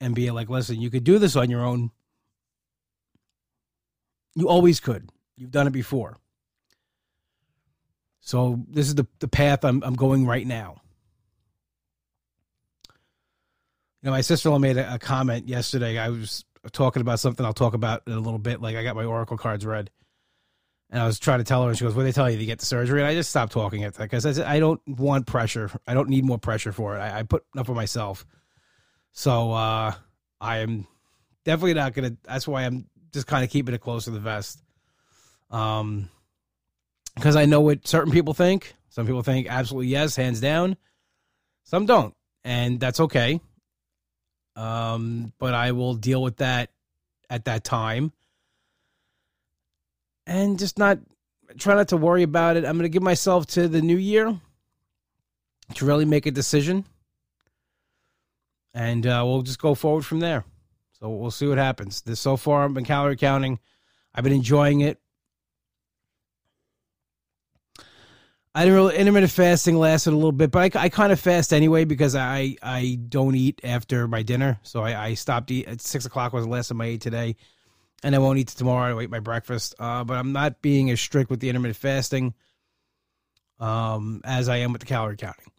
and 0.01 0.15
be 0.15 0.31
like, 0.31 0.49
listen, 0.49 0.81
you 0.81 0.91
could 0.91 1.05
do 1.05 1.19
this 1.19 1.37
on 1.37 1.51
your 1.51 1.65
own. 1.65 1.91
You 4.35 4.49
always 4.49 4.81
could. 4.81 5.11
You've 5.37 5.51
done 5.51 5.67
it 5.67 5.73
before. 5.73 6.17
So 8.21 8.65
this 8.69 8.87
is 8.87 8.95
the, 8.95 9.07
the 9.19 9.29
path 9.29 9.65
I'm 9.65 9.83
I'm 9.83 9.95
going 9.95 10.27
right 10.27 10.47
now. 10.47 10.81
You 14.01 14.07
know, 14.07 14.13
my 14.13 14.21
sister-in-law 14.21 14.59
made 14.59 14.77
a, 14.77 14.95
a 14.95 14.99
comment 14.99 15.49
yesterday. 15.49 15.99
I 15.99 16.09
was 16.09 16.45
talking 16.73 17.03
about 17.03 17.21
something 17.21 17.45
I'll 17.45 17.53
talk 17.53 17.75
about 17.75 18.03
in 18.07 18.13
a 18.13 18.21
little 18.21 18.39
bit. 18.39 18.61
Like 18.61 18.77
I 18.77 18.83
got 18.83 18.97
my 18.97 19.05
Oracle 19.05 19.37
cards 19.37 19.67
read. 19.67 19.91
And 20.93 21.01
I 21.01 21.07
was 21.07 21.19
trying 21.19 21.39
to 21.39 21.45
tell 21.45 21.63
her, 21.63 21.71
and 21.71 21.79
she 21.79 21.85
goes, 21.85 21.95
"What 21.95 22.03
they 22.03 22.13
tell 22.13 22.31
you 22.31 22.39
to 22.39 22.45
get 22.45 22.59
the 22.59 22.67
surgery?" 22.67 23.01
And 23.01 23.09
I 23.09 23.15
just 23.15 23.31
stopped 23.31 23.53
talking 23.53 23.83
at 23.83 23.95
that 23.95 24.11
because 24.11 24.39
I, 24.39 24.57
I 24.57 24.61
don't 24.61 24.81
want 24.87 25.27
pressure. 25.27 25.71
I 25.87 25.95
don't 25.95 26.11
need 26.11 26.25
more 26.25 26.39
pressure 26.39 26.71
for 26.71 26.97
it. 26.97 27.01
I, 27.01 27.21
I 27.21 27.23
put 27.23 27.45
enough 27.55 27.71
on 27.71 27.77
myself. 27.77 28.27
So 29.13 29.53
uh, 29.53 29.95
I 30.39 30.59
am 30.59 30.87
definitely 31.45 31.75
not 31.75 31.95
gonna. 31.95 32.17
That's 32.25 32.47
why 32.47 32.65
I'm 32.65 32.91
just 33.11 33.27
kind 33.27 33.43
of 33.43 33.49
keeping 33.49 33.75
it 33.75 33.81
close 33.81 34.05
to 34.05 34.11
the 34.11 34.21
vest. 34.21 34.63
Um, 35.51 36.11
because 37.15 37.37
I 37.37 37.47
know 37.47 37.63
what 37.63 37.89
certain 37.89 38.13
people 38.13 38.35
think. 38.35 38.75
Some 38.91 39.07
people 39.07 39.23
think 39.23 39.47
absolutely 39.49 39.89
yes, 39.89 40.17
hands 40.17 40.41
down. 40.41 40.77
Some 41.65 41.87
don't, 41.87 42.15
and 42.45 42.79
that's 42.79 43.01
okay. 43.01 43.41
Um, 44.57 45.33
but 45.39 45.55
I 45.55 45.73
will 45.73 45.95
deal 45.95 46.23
with 46.23 46.37
that 46.37 46.71
at 47.31 47.47
that 47.47 47.65
time, 47.65 48.13
and 50.27 50.59
just 50.59 50.79
not 50.79 50.99
try 51.59 51.75
not 51.75 51.89
to 51.89 51.97
worry 51.97 52.23
about 52.23 52.57
it. 52.57 52.65
I'm 52.65 52.77
going 52.77 52.85
to 52.85 52.89
give 52.89 53.03
myself 53.03 53.47
to 53.49 53.69
the 53.69 53.83
new 53.83 53.97
year 53.97 54.39
to 55.75 55.85
really 55.85 56.05
make 56.05 56.27
a 56.27 56.31
decision, 56.31 56.85
and 58.75 59.07
uh, 59.07 59.23
we'll 59.25 59.43
just 59.43 59.61
go 59.61 59.75
forward 59.75 60.05
from 60.05 60.21
there. 60.21 60.45
So 60.93 61.11
we'll 61.11 61.31
see 61.31 61.47
what 61.47 61.59
happens. 61.59 62.03
This 62.03 62.21
so 62.21 62.37
far, 62.37 62.65
I've 62.65 62.75
been 62.75 62.85
calorie 62.85 63.17
counting. 63.17 63.59
I've 64.15 64.25
been 64.25 64.33
enjoying 64.33 64.81
it. 64.81 64.99
I 68.55 68.65
didn't 68.65 68.75
really 68.75 68.97
intermittent 68.97 69.33
fasting 69.33 69.79
lasted 69.79 70.13
a 70.13 70.15
little 70.15 70.31
bit, 70.31 70.51
but 70.51 70.77
I, 70.77 70.85
I 70.85 70.89
kind 70.91 71.11
of 71.11 71.19
fast 71.19 71.55
anyway 71.55 71.85
because 71.85 72.15
I 72.15 72.57
I 72.63 72.99
don't 73.09 73.35
eat 73.35 73.63
after 73.65 74.07
my 74.07 74.23
dinner, 74.23 74.61
so 74.63 74.83
I, 74.83 75.07
I 75.07 75.15
stopped 75.15 75.51
eat 75.51 75.67
at 75.67 75.81
six 75.81 76.05
o'clock 76.05 76.35
was 76.35 76.45
the 76.45 76.51
last 76.51 76.71
I 76.71 76.85
ate 76.85 77.01
today, 77.01 77.37
and 78.03 78.15
I 78.15 78.19
won't 78.19 78.39
eat 78.39 78.49
tomorrow. 78.49 78.99
I 78.99 79.03
eat 79.03 79.11
my 79.11 79.21
breakfast, 79.21 79.75
uh, 79.79 80.05
but 80.05 80.17
I'm 80.17 80.33
not 80.33 80.63
being 80.63 80.91
as 80.91 81.01
strict 81.01 81.31
with 81.31 81.41
the 81.41 81.49
intermittent 81.49 81.77
fasting, 81.77 82.35
um, 83.61 84.21
as 84.25 84.49
I 84.49 84.59
am 84.59 84.73
with 84.73 84.81
the 84.81 84.87
calorie 84.87 85.17
counting. 85.17 85.51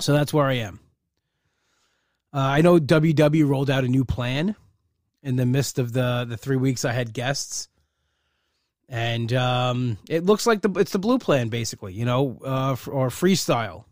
So 0.00 0.12
that's 0.12 0.32
where 0.32 0.46
I 0.46 0.54
am. 0.54 0.80
Uh, 2.34 2.38
I 2.38 2.60
know 2.62 2.78
WW 2.78 3.46
rolled 3.48 3.70
out 3.70 3.84
a 3.84 3.88
new 3.88 4.04
plan 4.04 4.56
in 5.22 5.36
the 5.36 5.46
midst 5.46 5.78
of 5.78 5.92
the 5.92 6.26
the 6.28 6.36
three 6.36 6.56
weeks 6.56 6.84
I 6.84 6.92
had 6.92 7.12
guests 7.12 7.68
and 8.92 9.32
um, 9.32 9.96
it 10.06 10.22
looks 10.24 10.46
like 10.46 10.60
the 10.60 10.70
it's 10.78 10.92
the 10.92 10.98
blue 10.98 11.18
plan 11.18 11.48
basically, 11.48 11.94
you 11.94 12.04
know, 12.04 12.38
uh, 12.44 12.76
or 12.88 13.08
freestyle. 13.08 13.84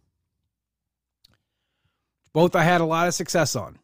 Both 2.35 2.55
I 2.55 2.63
had 2.63 2.83
a 2.83 2.85
lot 2.85 3.09
of 3.09 3.15
success 3.15 3.57
on, 3.57 3.79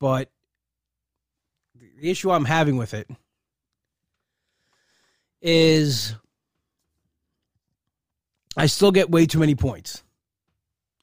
but 0.00 0.30
the 1.74 2.10
issue 2.10 2.30
I'm 2.30 2.44
having 2.44 2.76
with 2.76 2.94
it 2.94 3.08
is 5.40 6.14
I 8.56 8.66
still 8.66 8.90
get 8.90 9.10
way 9.10 9.26
too 9.26 9.38
many 9.38 9.54
points. 9.54 10.02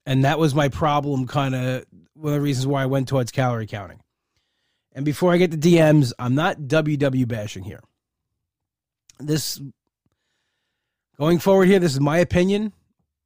And 0.06 0.26
that 0.26 0.38
was 0.38 0.54
my 0.54 0.70
problem, 0.70 1.26
kind 1.26 1.56
of 1.56 1.86
one 2.14 2.34
of 2.34 2.40
the 2.40 2.42
reasons 2.42 2.68
why 2.68 2.84
I 2.84 2.86
went 2.86 3.08
towards 3.08 3.32
calorie 3.32 3.66
counting. 3.66 4.02
And 4.94 5.04
before 5.04 5.34
I 5.34 5.38
get 5.38 5.52
the 5.52 5.58
DMs, 5.58 6.14
I'm 6.20 6.36
not 6.36 6.58
WW 6.58 7.28
bashing 7.28 7.64
here. 7.64 7.82
This 9.20 9.60
going 11.18 11.40
forward 11.40 11.68
here, 11.68 11.80
this 11.80 11.94
is 11.94 12.00
my 12.00 12.18
opinion, 12.20 12.74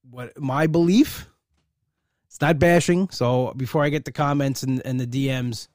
what 0.09 0.39
my 0.39 0.67
belief. 0.67 1.27
It's 2.39 2.41
not 2.41 2.57
bashing. 2.57 3.09
So 3.09 3.53
before 3.57 3.83
I 3.83 3.89
get 3.89 4.05
the 4.05 4.13
comments 4.13 4.63
and, 4.63 4.81
and 4.85 4.97
the 4.97 5.05
DMs, 5.05 5.67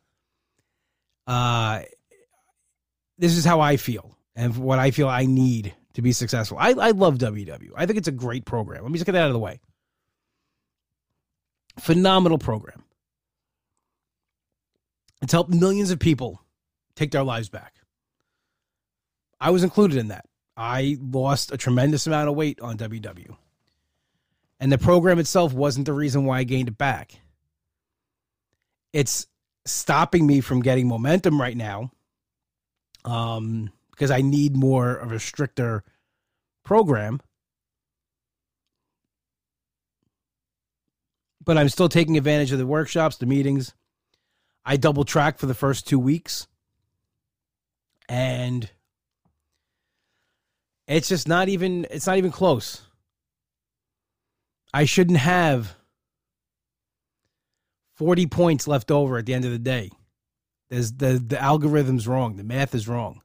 uh 1.26 1.82
this 3.18 3.36
is 3.36 3.44
how 3.44 3.60
I 3.60 3.76
feel 3.76 4.16
and 4.34 4.56
what 4.56 4.78
I 4.78 4.90
feel 4.90 5.06
I 5.06 5.26
need 5.26 5.74
to 5.92 6.00
be 6.00 6.12
successful. 6.12 6.56
I, 6.58 6.70
I 6.70 6.92
love 6.92 7.18
WW. 7.18 7.72
I 7.76 7.84
think 7.84 7.98
it's 7.98 8.08
a 8.08 8.12
great 8.12 8.46
program. 8.46 8.82
Let 8.82 8.90
me 8.90 8.96
just 8.98 9.04
get 9.04 9.12
that 9.12 9.24
out 9.24 9.26
of 9.28 9.34
the 9.34 9.38
way. 9.38 9.60
Phenomenal 11.78 12.38
program. 12.38 12.82
It's 15.20 15.32
helped 15.32 15.50
millions 15.50 15.90
of 15.90 15.98
people 15.98 16.40
take 16.96 17.10
their 17.10 17.24
lives 17.24 17.50
back. 17.50 17.74
I 19.38 19.50
was 19.50 19.64
included 19.64 19.98
in 19.98 20.08
that. 20.08 20.24
I 20.56 20.96
lost 20.98 21.52
a 21.52 21.58
tremendous 21.58 22.06
amount 22.06 22.30
of 22.30 22.36
weight 22.36 22.58
on 22.62 22.78
WW. 22.78 23.36
And 24.64 24.72
the 24.72 24.78
program 24.78 25.18
itself 25.18 25.52
wasn't 25.52 25.84
the 25.84 25.92
reason 25.92 26.24
why 26.24 26.38
I 26.38 26.44
gained 26.44 26.68
it 26.68 26.78
back. 26.78 27.20
It's 28.94 29.26
stopping 29.66 30.26
me 30.26 30.40
from 30.40 30.62
getting 30.62 30.88
momentum 30.88 31.38
right 31.38 31.54
now 31.54 31.92
um, 33.04 33.70
because 33.90 34.10
I 34.10 34.22
need 34.22 34.56
more 34.56 34.94
of 34.94 35.12
a 35.12 35.20
stricter 35.20 35.84
program. 36.64 37.20
But 41.44 41.58
I'm 41.58 41.68
still 41.68 41.90
taking 41.90 42.16
advantage 42.16 42.50
of 42.50 42.58
the 42.58 42.66
workshops, 42.66 43.18
the 43.18 43.26
meetings, 43.26 43.74
I 44.64 44.78
double 44.78 45.04
track 45.04 45.36
for 45.36 45.44
the 45.44 45.52
first 45.52 45.86
two 45.86 45.98
weeks. 45.98 46.46
And 48.08 48.70
it's 50.88 51.10
just 51.10 51.28
not 51.28 51.50
even 51.50 51.86
it's 51.90 52.06
not 52.06 52.16
even 52.16 52.30
close. 52.32 52.83
I 54.74 54.86
shouldn't 54.86 55.18
have 55.18 55.76
40 57.94 58.26
points 58.26 58.66
left 58.66 58.90
over 58.90 59.16
at 59.16 59.24
the 59.24 59.32
end 59.32 59.44
of 59.44 59.52
the 59.52 59.58
day. 59.58 59.92
There's 60.68 60.92
the 60.92 61.22
the 61.24 61.40
algorithm's 61.40 62.08
wrong. 62.08 62.36
The 62.36 62.42
math 62.42 62.74
is 62.74 62.88
wrong. 62.88 63.22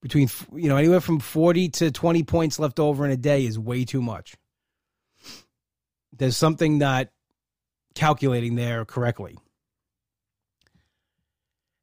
Between 0.00 0.30
you 0.54 0.70
know 0.70 0.78
anywhere 0.78 1.02
from 1.02 1.20
40 1.20 1.68
to 1.68 1.90
20 1.90 2.22
points 2.22 2.58
left 2.58 2.80
over 2.80 3.04
in 3.04 3.10
a 3.10 3.16
day 3.16 3.44
is 3.44 3.58
way 3.58 3.84
too 3.84 4.00
much. 4.00 4.36
There's 6.16 6.36
something 6.36 6.78
not 6.78 7.08
calculating 7.94 8.54
there 8.54 8.86
correctly. 8.86 9.36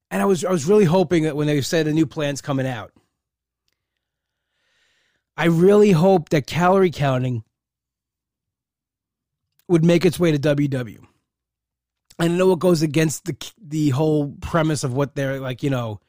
And 0.09 0.23
I 0.23 0.25
was 0.25 0.43
I 0.43 0.49
was 0.49 0.65
really 0.65 0.85
hoping 0.85 1.23
that 1.23 1.35
when 1.35 1.45
they 1.45 1.61
said 1.61 1.85
a 1.85 1.93
new 1.93 2.07
plan's 2.07 2.41
coming 2.41 2.65
out, 2.65 2.93
I 5.37 5.45
really 5.45 5.91
hope 5.91 6.29
that 6.29 6.47
calorie 6.47 6.89
counting 6.89 7.43
would 9.67 9.83
make 9.83 10.05
its 10.05 10.19
way 10.19 10.31
to 10.31 10.39
WW. 10.39 10.99
I 12.17 12.27
know 12.27 12.53
it 12.53 12.59
goes 12.59 12.81
against 12.81 13.25
the 13.25 13.35
the 13.61 13.89
whole 13.89 14.33
premise 14.41 14.83
of 14.83 14.93
what 14.93 15.15
they're 15.15 15.39
like, 15.39 15.63
you 15.63 15.69
know, 15.69 15.99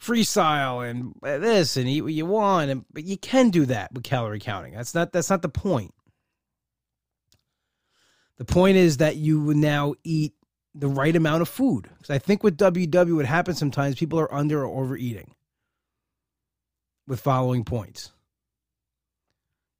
freestyle 0.00 0.88
and 0.88 1.14
this 1.22 1.76
and 1.76 1.88
eat 1.88 2.02
what 2.02 2.12
you 2.12 2.26
want, 2.26 2.70
and 2.70 2.84
but 2.92 3.04
you 3.04 3.16
can 3.18 3.50
do 3.50 3.66
that 3.66 3.92
with 3.92 4.04
calorie 4.04 4.40
counting. 4.40 4.74
That's 4.74 4.94
not 4.94 5.12
that's 5.12 5.30
not 5.30 5.42
the 5.42 5.48
point. 5.48 5.92
The 8.38 8.44
point 8.44 8.76
is 8.76 8.98
that 8.98 9.16
you 9.16 9.40
would 9.42 9.56
now 9.56 9.94
eat 10.04 10.34
the 10.74 10.88
right 10.88 11.16
amount 11.16 11.42
of 11.42 11.48
food. 11.48 11.88
Because 11.96 12.10
I 12.10 12.18
think 12.18 12.42
with 12.42 12.58
WW, 12.58 13.16
what 13.16 13.24
happens 13.24 13.58
sometimes, 13.58 13.96
people 13.96 14.20
are 14.20 14.32
under 14.32 14.64
or 14.64 14.82
overeating 14.82 15.34
with 17.06 17.20
following 17.20 17.64
points. 17.64 18.12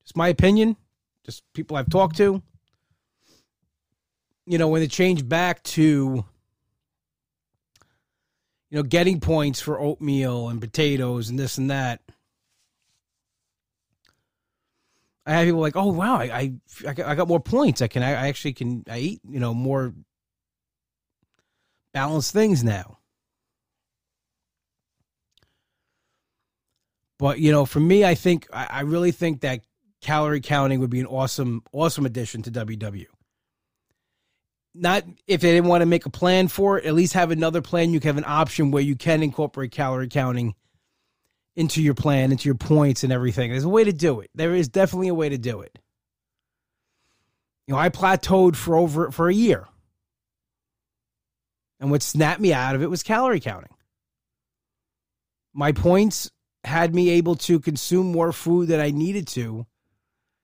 Just 0.04 0.16
my 0.16 0.28
opinion, 0.28 0.76
just 1.24 1.42
people 1.52 1.76
I've 1.76 1.90
talked 1.90 2.16
to. 2.16 2.42
You 4.46 4.58
know, 4.58 4.68
when 4.68 4.80
they 4.80 4.86
change 4.86 5.28
back 5.28 5.62
to, 5.64 6.24
you 8.70 8.76
know, 8.76 8.82
getting 8.82 9.20
points 9.20 9.60
for 9.60 9.80
oatmeal 9.80 10.48
and 10.48 10.60
potatoes 10.60 11.28
and 11.28 11.38
this 11.38 11.58
and 11.58 11.70
that. 11.70 12.00
I 15.28 15.32
have 15.32 15.46
people 15.46 15.60
like, 15.60 15.74
oh 15.74 15.92
wow, 15.92 16.18
I 16.18 16.54
I, 16.86 16.94
I 17.04 17.14
got 17.16 17.26
more 17.26 17.40
points. 17.40 17.82
I 17.82 17.88
can 17.88 18.04
I 18.04 18.12
actually 18.12 18.52
can 18.52 18.84
I 18.88 18.98
eat 18.98 19.20
you 19.28 19.40
know 19.40 19.52
more 19.52 19.92
balanced 21.92 22.32
things 22.32 22.62
now. 22.62 22.98
But 27.18 27.40
you 27.40 27.50
know, 27.50 27.64
for 27.64 27.80
me, 27.80 28.04
I 28.04 28.14
think 28.14 28.46
I, 28.52 28.66
I 28.70 28.80
really 28.82 29.10
think 29.12 29.40
that 29.40 29.60
calorie 30.00 30.40
counting 30.40 30.80
would 30.80 30.90
be 30.90 31.00
an 31.00 31.06
awesome, 31.06 31.62
awesome 31.72 32.06
addition 32.06 32.42
to 32.42 32.50
WW. 32.50 33.06
Not 34.78 35.04
if 35.26 35.40
they 35.40 35.52
didn't 35.52 35.68
want 35.68 35.82
to 35.82 35.86
make 35.86 36.06
a 36.06 36.10
plan 36.10 36.48
for 36.48 36.78
it, 36.78 36.84
at 36.84 36.94
least 36.94 37.14
have 37.14 37.30
another 37.30 37.62
plan. 37.62 37.92
You 37.92 38.00
can 38.00 38.08
have 38.08 38.18
an 38.18 38.24
option 38.26 38.70
where 38.70 38.82
you 38.82 38.94
can 38.94 39.22
incorporate 39.22 39.70
calorie 39.70 40.08
counting 40.08 40.54
into 41.54 41.82
your 41.82 41.94
plan, 41.94 42.32
into 42.32 42.48
your 42.48 42.56
points 42.56 43.02
and 43.02 43.12
everything. 43.12 43.50
There's 43.50 43.64
a 43.64 43.68
way 43.68 43.84
to 43.84 43.92
do 43.92 44.20
it. 44.20 44.30
There 44.34 44.54
is 44.54 44.68
definitely 44.68 45.08
a 45.08 45.14
way 45.14 45.30
to 45.30 45.38
do 45.38 45.62
it. 45.62 45.78
You 47.66 47.74
know, 47.74 47.80
I 47.80 47.88
plateaued 47.88 48.54
for 48.54 48.76
over 48.76 49.10
for 49.10 49.28
a 49.28 49.34
year. 49.34 49.66
And 51.80 51.90
what 51.90 52.02
snapped 52.02 52.40
me 52.40 52.52
out 52.52 52.74
of 52.74 52.82
it 52.82 52.90
was 52.90 53.02
calorie 53.02 53.40
counting. 53.40 53.74
My 55.52 55.72
points 55.72 56.30
had 56.64 56.94
me 56.94 57.10
able 57.10 57.36
to 57.36 57.60
consume 57.60 58.12
more 58.12 58.32
food 58.32 58.68
that 58.68 58.80
I 58.80 58.90
needed 58.90 59.26
to 59.28 59.66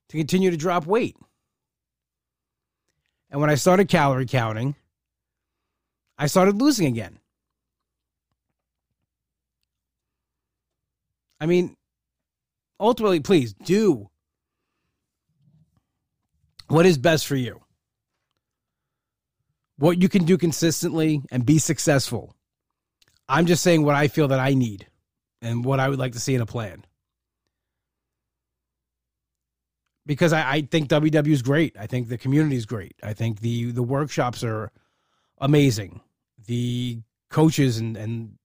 to 0.08 0.16
continue 0.16 0.50
to 0.50 0.56
drop 0.56 0.86
weight. 0.86 1.16
And 3.32 3.40
when 3.40 3.48
I 3.48 3.54
started 3.54 3.88
calorie 3.88 4.26
counting, 4.26 4.76
I 6.18 6.26
started 6.26 6.60
losing 6.60 6.86
again. 6.86 7.18
I 11.40 11.46
mean, 11.46 11.74
ultimately, 12.78 13.20
please 13.20 13.54
do 13.54 14.10
what 16.68 16.84
is 16.84 16.98
best 16.98 17.26
for 17.26 17.34
you, 17.34 17.62
what 19.78 20.00
you 20.00 20.10
can 20.10 20.24
do 20.24 20.36
consistently 20.36 21.22
and 21.32 21.44
be 21.44 21.58
successful. 21.58 22.36
I'm 23.28 23.46
just 23.46 23.62
saying 23.62 23.82
what 23.82 23.94
I 23.94 24.08
feel 24.08 24.28
that 24.28 24.40
I 24.40 24.52
need 24.52 24.86
and 25.40 25.64
what 25.64 25.80
I 25.80 25.88
would 25.88 25.98
like 25.98 26.12
to 26.12 26.20
see 26.20 26.34
in 26.34 26.42
a 26.42 26.46
plan. 26.46 26.84
Because 30.04 30.32
I, 30.32 30.50
I 30.50 30.60
think 30.62 30.88
WW 30.88 31.28
is 31.28 31.42
great. 31.42 31.76
I 31.78 31.86
think 31.86 32.08
the 32.08 32.18
community 32.18 32.56
is 32.56 32.66
great. 32.66 32.96
I 33.02 33.12
think 33.12 33.40
the 33.40 33.70
the 33.70 33.82
workshops 33.82 34.42
are 34.42 34.72
amazing. 35.38 36.00
The 36.46 37.00
coaches 37.30 37.78
and, 37.78 37.96
and 37.96 38.38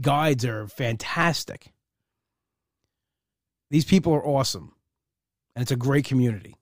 guides 0.00 0.44
are 0.44 0.68
fantastic. 0.68 1.72
These 3.70 3.84
people 3.84 4.12
are 4.12 4.24
awesome. 4.24 4.74
And 5.54 5.62
it's 5.62 5.72
a 5.72 5.76
great 5.76 6.04
community. 6.04 6.56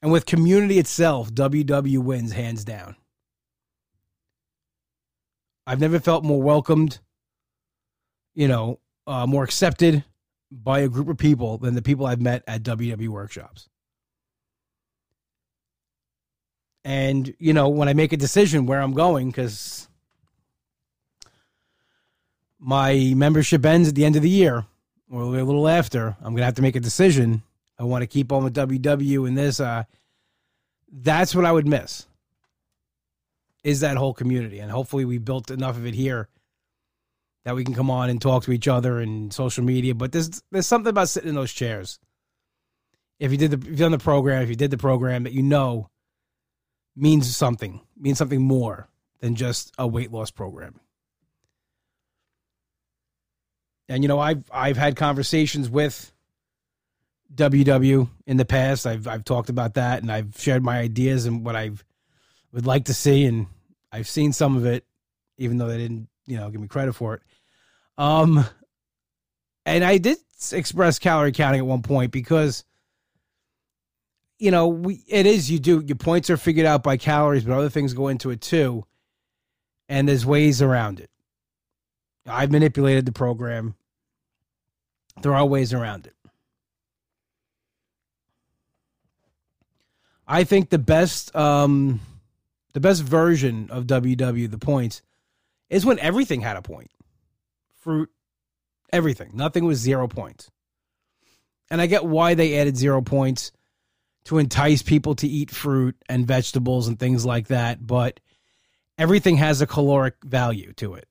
And 0.00 0.12
with 0.12 0.26
community 0.26 0.78
itself, 0.78 1.32
WW 1.32 1.98
wins 1.98 2.32
hands 2.32 2.64
down. 2.64 2.96
I've 5.66 5.80
never 5.80 5.98
felt 5.98 6.24
more 6.24 6.40
welcomed, 6.40 7.00
you 8.34 8.48
know, 8.48 8.78
uh, 9.06 9.26
more 9.26 9.44
accepted 9.44 10.04
by 10.50 10.80
a 10.80 10.88
group 10.88 11.08
of 11.08 11.18
people 11.18 11.58
than 11.58 11.74
the 11.74 11.82
people 11.82 12.06
I've 12.06 12.20
met 12.20 12.42
at 12.46 12.62
WW 12.62 13.08
workshops. 13.08 13.68
And, 16.84 17.34
you 17.38 17.52
know, 17.52 17.68
when 17.68 17.88
I 17.88 17.92
make 17.92 18.12
a 18.12 18.16
decision 18.16 18.64
where 18.64 18.80
I'm 18.80 18.94
going, 18.94 19.28
because 19.28 19.88
my 22.58 23.12
membership 23.14 23.64
ends 23.66 23.90
at 23.90 23.94
the 23.94 24.04
end 24.04 24.16
of 24.16 24.22
the 24.22 24.30
year 24.30 24.64
or 25.10 25.22
a 25.22 25.26
little 25.26 25.68
after, 25.68 26.16
I'm 26.20 26.32
going 26.32 26.38
to 26.38 26.44
have 26.44 26.54
to 26.54 26.62
make 26.62 26.76
a 26.76 26.80
decision 26.80 27.42
I 27.78 27.84
want 27.84 28.02
to 28.02 28.06
keep 28.06 28.32
on 28.32 28.44
with 28.44 28.54
WW 28.54 29.28
and 29.28 29.38
this. 29.38 29.60
Uh, 29.60 29.84
that's 30.90 31.34
what 31.34 31.44
I 31.44 31.52
would 31.52 31.66
miss. 31.66 32.06
Is 33.62 33.80
that 33.80 33.96
whole 33.96 34.14
community, 34.14 34.60
and 34.60 34.70
hopefully 34.70 35.04
we 35.04 35.18
built 35.18 35.50
enough 35.50 35.76
of 35.76 35.86
it 35.86 35.94
here 35.94 36.28
that 37.48 37.54
we 37.54 37.64
can 37.64 37.72
come 37.72 37.90
on 37.90 38.10
and 38.10 38.20
talk 38.20 38.44
to 38.44 38.52
each 38.52 38.68
other 38.68 38.98
and 39.00 39.32
social 39.32 39.64
media. 39.64 39.94
But 39.94 40.12
there's 40.12 40.42
there's 40.50 40.66
something 40.66 40.90
about 40.90 41.08
sitting 41.08 41.30
in 41.30 41.34
those 41.34 41.50
chairs. 41.50 41.98
If 43.18 43.32
you 43.32 43.38
did 43.38 43.52
the 43.52 43.56
if 43.56 43.64
you've 43.64 43.78
done 43.78 43.90
the 43.90 43.96
program, 43.96 44.42
if 44.42 44.50
you 44.50 44.54
did 44.54 44.70
the 44.70 44.76
program 44.76 45.22
that 45.22 45.32
you 45.32 45.42
know 45.42 45.88
means 46.94 47.34
something, 47.34 47.80
means 47.98 48.18
something 48.18 48.42
more 48.42 48.90
than 49.20 49.34
just 49.34 49.72
a 49.78 49.86
weight 49.86 50.12
loss 50.12 50.30
program. 50.30 50.78
And 53.88 54.04
you 54.04 54.08
know, 54.08 54.20
I've 54.20 54.44
I've 54.52 54.76
had 54.76 54.96
conversations 54.96 55.70
with 55.70 56.12
WW 57.34 58.10
in 58.26 58.36
the 58.36 58.44
past. 58.44 58.86
I've 58.86 59.08
I've 59.08 59.24
talked 59.24 59.48
about 59.48 59.72
that 59.74 60.02
and 60.02 60.12
I've 60.12 60.38
shared 60.38 60.62
my 60.62 60.78
ideas 60.80 61.24
and 61.24 61.46
what 61.46 61.56
I 61.56 61.70
would 62.52 62.66
like 62.66 62.84
to 62.84 62.94
see 62.94 63.24
and 63.24 63.46
I've 63.90 64.06
seen 64.06 64.34
some 64.34 64.54
of 64.54 64.66
it 64.66 64.84
even 65.38 65.56
though 65.56 65.68
they 65.68 65.78
didn't, 65.78 66.08
you 66.26 66.36
know, 66.36 66.50
give 66.50 66.60
me 66.60 66.68
credit 66.68 66.92
for 66.92 67.14
it. 67.14 67.22
Um 67.98 68.46
and 69.66 69.84
I 69.84 69.98
did 69.98 70.16
express 70.52 70.98
calorie 70.98 71.32
counting 71.32 71.60
at 71.60 71.66
one 71.66 71.82
point 71.82 72.12
because 72.12 72.64
you 74.38 74.52
know, 74.52 74.68
we 74.68 75.02
it 75.08 75.26
is 75.26 75.50
you 75.50 75.58
do 75.58 75.82
your 75.84 75.96
points 75.96 76.30
are 76.30 76.36
figured 76.36 76.66
out 76.66 76.82
by 76.82 76.96
calories, 76.96 77.44
but 77.44 77.52
other 77.54 77.68
things 77.68 77.92
go 77.92 78.08
into 78.08 78.30
it 78.30 78.40
too. 78.40 78.84
And 79.88 80.08
there's 80.08 80.24
ways 80.24 80.62
around 80.62 81.00
it. 81.00 81.10
I've 82.26 82.52
manipulated 82.52 83.06
the 83.06 83.12
program. 83.12 83.74
There 85.22 85.34
are 85.34 85.44
ways 85.44 85.74
around 85.74 86.06
it. 86.06 86.14
I 90.26 90.44
think 90.44 90.70
the 90.70 90.78
best 90.78 91.34
um 91.34 92.00
the 92.74 92.80
best 92.80 93.02
version 93.02 93.68
of 93.70 93.86
WW 93.86 94.50
the 94.50 94.58
points 94.58 95.02
is 95.68 95.84
when 95.84 95.98
everything 95.98 96.42
had 96.42 96.56
a 96.56 96.62
point. 96.62 96.90
Fruit, 97.88 98.10
everything. 98.92 99.30
Nothing 99.32 99.64
was 99.64 99.78
zero 99.78 100.08
points. 100.08 100.50
And 101.70 101.80
I 101.80 101.86
get 101.86 102.04
why 102.04 102.34
they 102.34 102.58
added 102.58 102.76
zero 102.76 103.00
points 103.00 103.50
to 104.24 104.36
entice 104.36 104.82
people 104.82 105.14
to 105.14 105.26
eat 105.26 105.50
fruit 105.50 105.96
and 106.06 106.26
vegetables 106.26 106.86
and 106.86 106.98
things 106.98 107.24
like 107.24 107.46
that, 107.46 107.86
but 107.86 108.20
everything 108.98 109.38
has 109.38 109.62
a 109.62 109.66
caloric 109.66 110.16
value 110.22 110.74
to 110.74 110.96
it. 110.96 111.08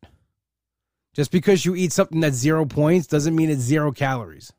Just 1.16 1.32
because 1.32 1.66
you 1.66 1.74
eat 1.74 1.94
something 1.94 2.20
that's 2.20 2.38
zero 2.38 2.64
points 2.64 3.08
doesn't 3.08 3.36
mean 3.36 3.50
it's 3.50 3.62
zero 3.62 3.92
calories. 3.92 4.54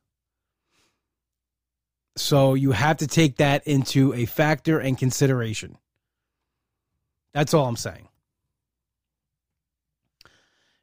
So 2.17 2.55
you 2.55 2.73
have 2.73 2.97
to 2.97 3.07
take 3.07 3.37
that 3.37 3.65
into 3.65 4.13
a 4.13 4.25
factor 4.25 4.81
and 4.81 4.99
consideration. 4.99 5.79
That's 7.33 7.55
all 7.55 7.67
I'm 7.67 7.77
saying. 7.77 8.09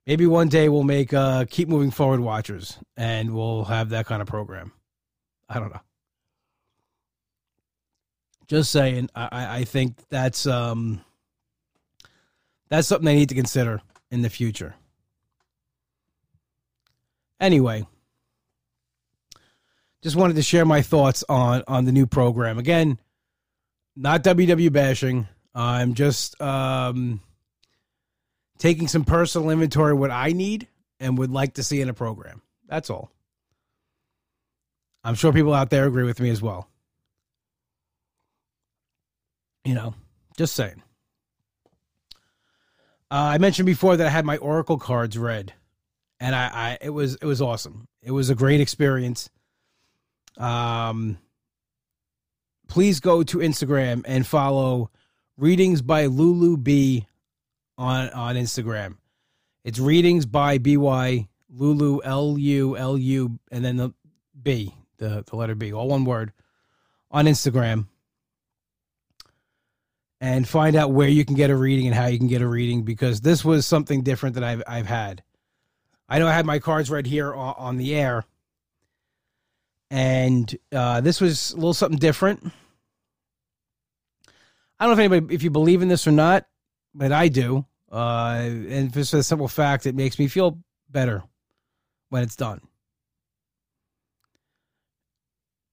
Maybe 0.07 0.27
one 0.27 0.49
day 0.49 0.69
we'll 0.69 0.83
make 0.83 1.13
uh 1.13 1.45
keep 1.49 1.67
moving 1.67 1.91
forward 1.91 2.19
watchers 2.19 2.77
and 2.95 3.33
we'll 3.33 3.65
have 3.65 3.89
that 3.89 4.05
kind 4.05 4.21
of 4.21 4.27
program. 4.27 4.71
I 5.49 5.59
don't 5.59 5.73
know. 5.73 5.81
Just 8.47 8.71
saying, 8.71 9.09
I, 9.15 9.59
I 9.59 9.63
think 9.63 9.97
that's 10.09 10.45
um 10.45 11.01
that's 12.69 12.87
something 12.87 13.05
they 13.05 13.15
need 13.15 13.29
to 13.29 13.35
consider 13.35 13.81
in 14.11 14.21
the 14.21 14.29
future. 14.29 14.75
Anyway, 17.39 17.85
just 20.01 20.15
wanted 20.15 20.35
to 20.35 20.43
share 20.43 20.65
my 20.65 20.81
thoughts 20.81 21.23
on 21.27 21.63
on 21.67 21.85
the 21.85 21.91
new 21.91 22.05
program. 22.05 22.59
Again, 22.59 22.99
not 23.95 24.23
WW 24.23 24.71
bashing. 24.71 25.27
I'm 25.55 25.93
just 25.93 26.39
um, 26.41 27.21
taking 28.57 28.87
some 28.87 29.03
personal 29.03 29.49
inventory 29.49 29.93
what 29.93 30.11
I 30.11 30.31
need 30.31 30.67
and 30.99 31.17
would 31.17 31.31
like 31.31 31.55
to 31.55 31.63
see 31.63 31.81
in 31.81 31.89
a 31.89 31.93
program. 31.93 32.41
That's 32.67 32.89
all. 32.89 33.11
I'm 35.03 35.15
sure 35.15 35.31
people 35.31 35.53
out 35.53 35.69
there 35.69 35.85
agree 35.85 36.03
with 36.03 36.19
me 36.19 36.29
as 36.29 36.41
well. 36.41 36.67
You 39.63 39.75
know, 39.75 39.93
just 40.37 40.55
saying. 40.55 40.81
Uh, 43.11 43.33
I 43.33 43.37
mentioned 43.37 43.65
before 43.65 43.97
that 43.97 44.07
I 44.07 44.09
had 44.09 44.25
my 44.25 44.37
Oracle 44.37 44.77
cards 44.77 45.17
read, 45.17 45.53
and 46.19 46.35
I, 46.35 46.49
I 46.53 46.77
it 46.81 46.89
was 46.89 47.15
it 47.15 47.25
was 47.25 47.41
awesome. 47.41 47.87
It 48.01 48.11
was 48.11 48.29
a 48.29 48.35
great 48.35 48.61
experience. 48.61 49.29
Um, 50.37 51.17
please 52.67 52.99
go 52.99 53.23
to 53.23 53.37
Instagram 53.37 54.03
and 54.05 54.25
follow 54.25 54.89
Readings 55.37 55.81
by 55.81 56.07
Lulu 56.07 56.57
B 56.57 57.05
on 57.77 58.09
on 58.09 58.35
Instagram. 58.35 58.97
It's 59.63 59.79
Readings 59.79 60.25
by 60.25 60.57
BY 60.57 61.27
Lulu 61.49 62.01
L 62.03 62.37
U 62.37 62.77
L 62.77 62.97
U 62.97 63.39
and 63.51 63.65
then 63.65 63.77
the 63.77 63.93
B, 64.41 64.73
the 64.97 65.23
the 65.25 65.35
letter 65.35 65.55
B, 65.55 65.73
all 65.73 65.87
one 65.87 66.05
word 66.05 66.31
on 67.11 67.25
Instagram. 67.25 67.87
And 70.21 70.47
find 70.47 70.75
out 70.75 70.91
where 70.91 71.09
you 71.09 71.25
can 71.25 71.35
get 71.35 71.49
a 71.49 71.55
reading 71.55 71.87
and 71.87 71.95
how 71.95 72.07
you 72.07 72.17
can 72.17 72.27
get 72.27 72.41
a 72.41 72.47
reading 72.47 72.83
because 72.83 73.21
this 73.21 73.43
was 73.45 73.67
something 73.67 74.01
different 74.01 74.35
that 74.35 74.43
I've 74.43 74.63
I've 74.67 74.87
had. 74.87 75.23
I 76.07 76.19
know 76.19 76.27
I 76.27 76.33
had 76.33 76.45
my 76.45 76.59
cards 76.59 76.89
right 76.89 77.05
here 77.05 77.33
on, 77.33 77.55
on 77.57 77.77
the 77.77 77.95
air 77.95 78.25
and 79.91 80.53
uh, 80.71 81.01
this 81.01 81.21
was 81.21 81.51
a 81.51 81.55
little 81.55 81.73
something 81.73 81.99
different. 81.99 82.51
I 84.79 84.85
don't 84.85 84.89
know 84.89 85.03
if 85.03 85.11
anybody, 85.11 85.35
if 85.35 85.43
you 85.43 85.49
believe 85.49 85.81
in 85.81 85.87
this 85.87 86.07
or 86.07 86.11
not, 86.11 86.45
but 86.95 87.11
I 87.11 87.27
do. 87.27 87.65
Uh, 87.91 88.39
and 88.41 88.91
just 88.91 89.11
for 89.11 89.17
the 89.17 89.23
simple 89.23 89.47
fact, 89.47 89.85
it 89.85 89.95
makes 89.95 90.17
me 90.17 90.27
feel 90.27 90.59
better 90.89 91.23
when 92.09 92.23
it's 92.23 92.35
done. 92.35 92.61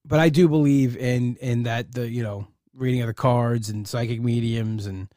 But 0.05 0.19
I 0.19 0.29
do 0.29 0.47
believe 0.47 0.97
in 0.97 1.37
in 1.37 1.63
that 1.63 1.93
the 1.93 2.09
you 2.09 2.23
know 2.23 2.47
reading 2.73 3.01
of 3.01 3.07
the 3.07 3.13
cards 3.13 3.69
and 3.69 3.87
psychic 3.87 4.21
mediums 4.21 4.85
and 4.85 5.07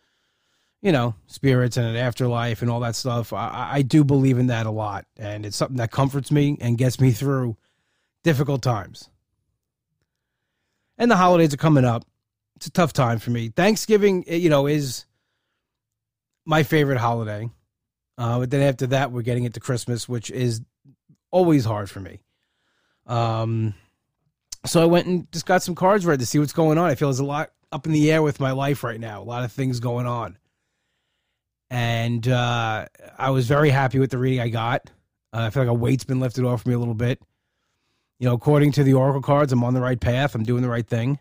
you 0.81 0.93
know 0.93 1.15
spirits 1.27 1.77
and 1.77 1.87
an 1.87 1.97
afterlife 1.97 2.63
and 2.63 2.71
all 2.71 2.81
that 2.81 2.95
stuff. 2.95 3.33
I, 3.33 3.71
I 3.75 3.83
do 3.83 4.05
believe 4.05 4.39
in 4.39 4.47
that 4.47 4.67
a 4.67 4.71
lot, 4.71 5.07
and 5.17 5.45
it's 5.45 5.57
something 5.57 5.79
that 5.79 5.91
comforts 5.91 6.31
me 6.31 6.57
and 6.61 6.79
gets 6.79 7.01
me 7.01 7.11
through 7.11 7.57
difficult 8.23 8.63
times. 8.63 9.11
And 10.99 11.11
the 11.11 11.17
holidays 11.17 11.53
are 11.53 11.59
coming 11.59 11.85
up. 11.85 12.05
It's 12.55 12.67
a 12.67 12.71
tough 12.71 12.93
time 12.93 13.19
for 13.19 13.31
me. 13.31 13.49
Thanksgiving, 13.49 14.25
eh, 14.29 14.37
you 14.37 14.49
know, 14.49 14.67
is 14.67 15.05
my 16.47 16.63
favorite 16.63 16.99
holiday. 16.99 17.51
Uh, 18.17 18.39
but 18.39 18.51
then 18.51 18.63
after 18.63 18.87
that, 18.89 19.13
we're 19.13 19.23
getting 19.23 19.45
into 19.45 19.61
Christmas, 19.61 20.09
which 20.09 20.31
is 20.31 20.63
always 21.31 21.65
hard 21.65 21.91
for 21.91 22.01
me. 22.01 22.23
Um, 23.07 23.75
so 24.65 24.83
I 24.83 24.87
went 24.87 25.07
and 25.07 25.31
just 25.33 25.45
got 25.45 25.63
some 25.63 25.75
cards 25.75 26.07
read 26.07 26.21
to 26.21 26.27
see 26.27 26.39
what's 26.39 26.53
going 26.53 26.79
on. 26.79 26.89
I 26.89 26.95
feel 26.95 27.09
there's 27.09 27.19
a 27.19 27.25
lot 27.25 27.51
up 27.71 27.87
in 27.87 27.93
the 27.93 28.11
air 28.11 28.23
with 28.23 28.41
my 28.41 28.53
life 28.53 28.83
right 28.83 28.99
now. 28.99 29.21
A 29.21 29.25
lot 29.25 29.45
of 29.45 29.53
things 29.53 29.81
going 29.81 30.07
on. 30.07 30.39
And 31.69 32.27
uh, 32.27 32.87
I 33.19 33.31
was 33.31 33.49
very 33.49 33.71
happy 33.71 33.99
with 33.99 34.11
the 34.11 34.19
reading 34.19 34.41
I 34.41 34.49
got. 34.49 34.91
Uh, 35.33 35.43
I 35.43 35.51
feel 35.51 35.65
like 35.65 35.71
a 35.71 35.75
weight's 35.75 36.05
been 36.05 36.21
lifted 36.21 36.45
off 36.45 36.65
me 36.65 36.75
a 36.75 36.79
little 36.79 36.95
bit. 36.95 37.21
You 38.19 38.29
know, 38.29 38.35
according 38.35 38.73
to 38.73 38.85
the 38.85 38.95
Oracle 38.95 39.21
cards, 39.21 39.53
I'm 39.53 39.65
on 39.65 39.75
the 39.75 39.81
right 39.81 40.01
path. 40.01 40.35
I'm 40.35 40.45
doing 40.45 40.63
the 40.63 40.71
right 40.71 40.87
thing, 40.87 41.19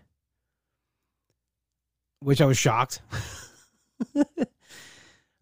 which 2.21 2.39
I 2.39 2.45
was 2.45 2.57
shocked. 2.57 3.01